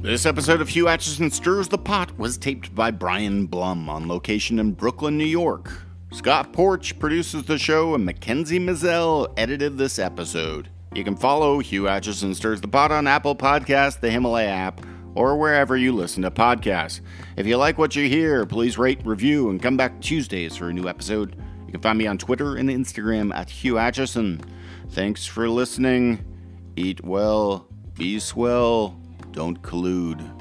[0.02, 4.58] This episode of Hugh Acheson Stirs the Pot was taped by Brian Blum on location
[4.58, 5.85] in Brooklyn, New York.
[6.16, 10.70] Scott Porch produces the show, and Mackenzie Mazel edited this episode.
[10.94, 14.80] You can follow Hugh Acheson Stirs the Pot on Apple Podcasts, the Himalaya app,
[15.14, 17.02] or wherever you listen to podcasts.
[17.36, 20.72] If you like what you hear, please rate, review, and come back Tuesdays for a
[20.72, 21.36] new episode.
[21.66, 24.42] You can find me on Twitter and Instagram at Hugh Acheson.
[24.92, 26.24] Thanks for listening.
[26.76, 28.98] Eat well, be swell,
[29.32, 30.35] don't collude.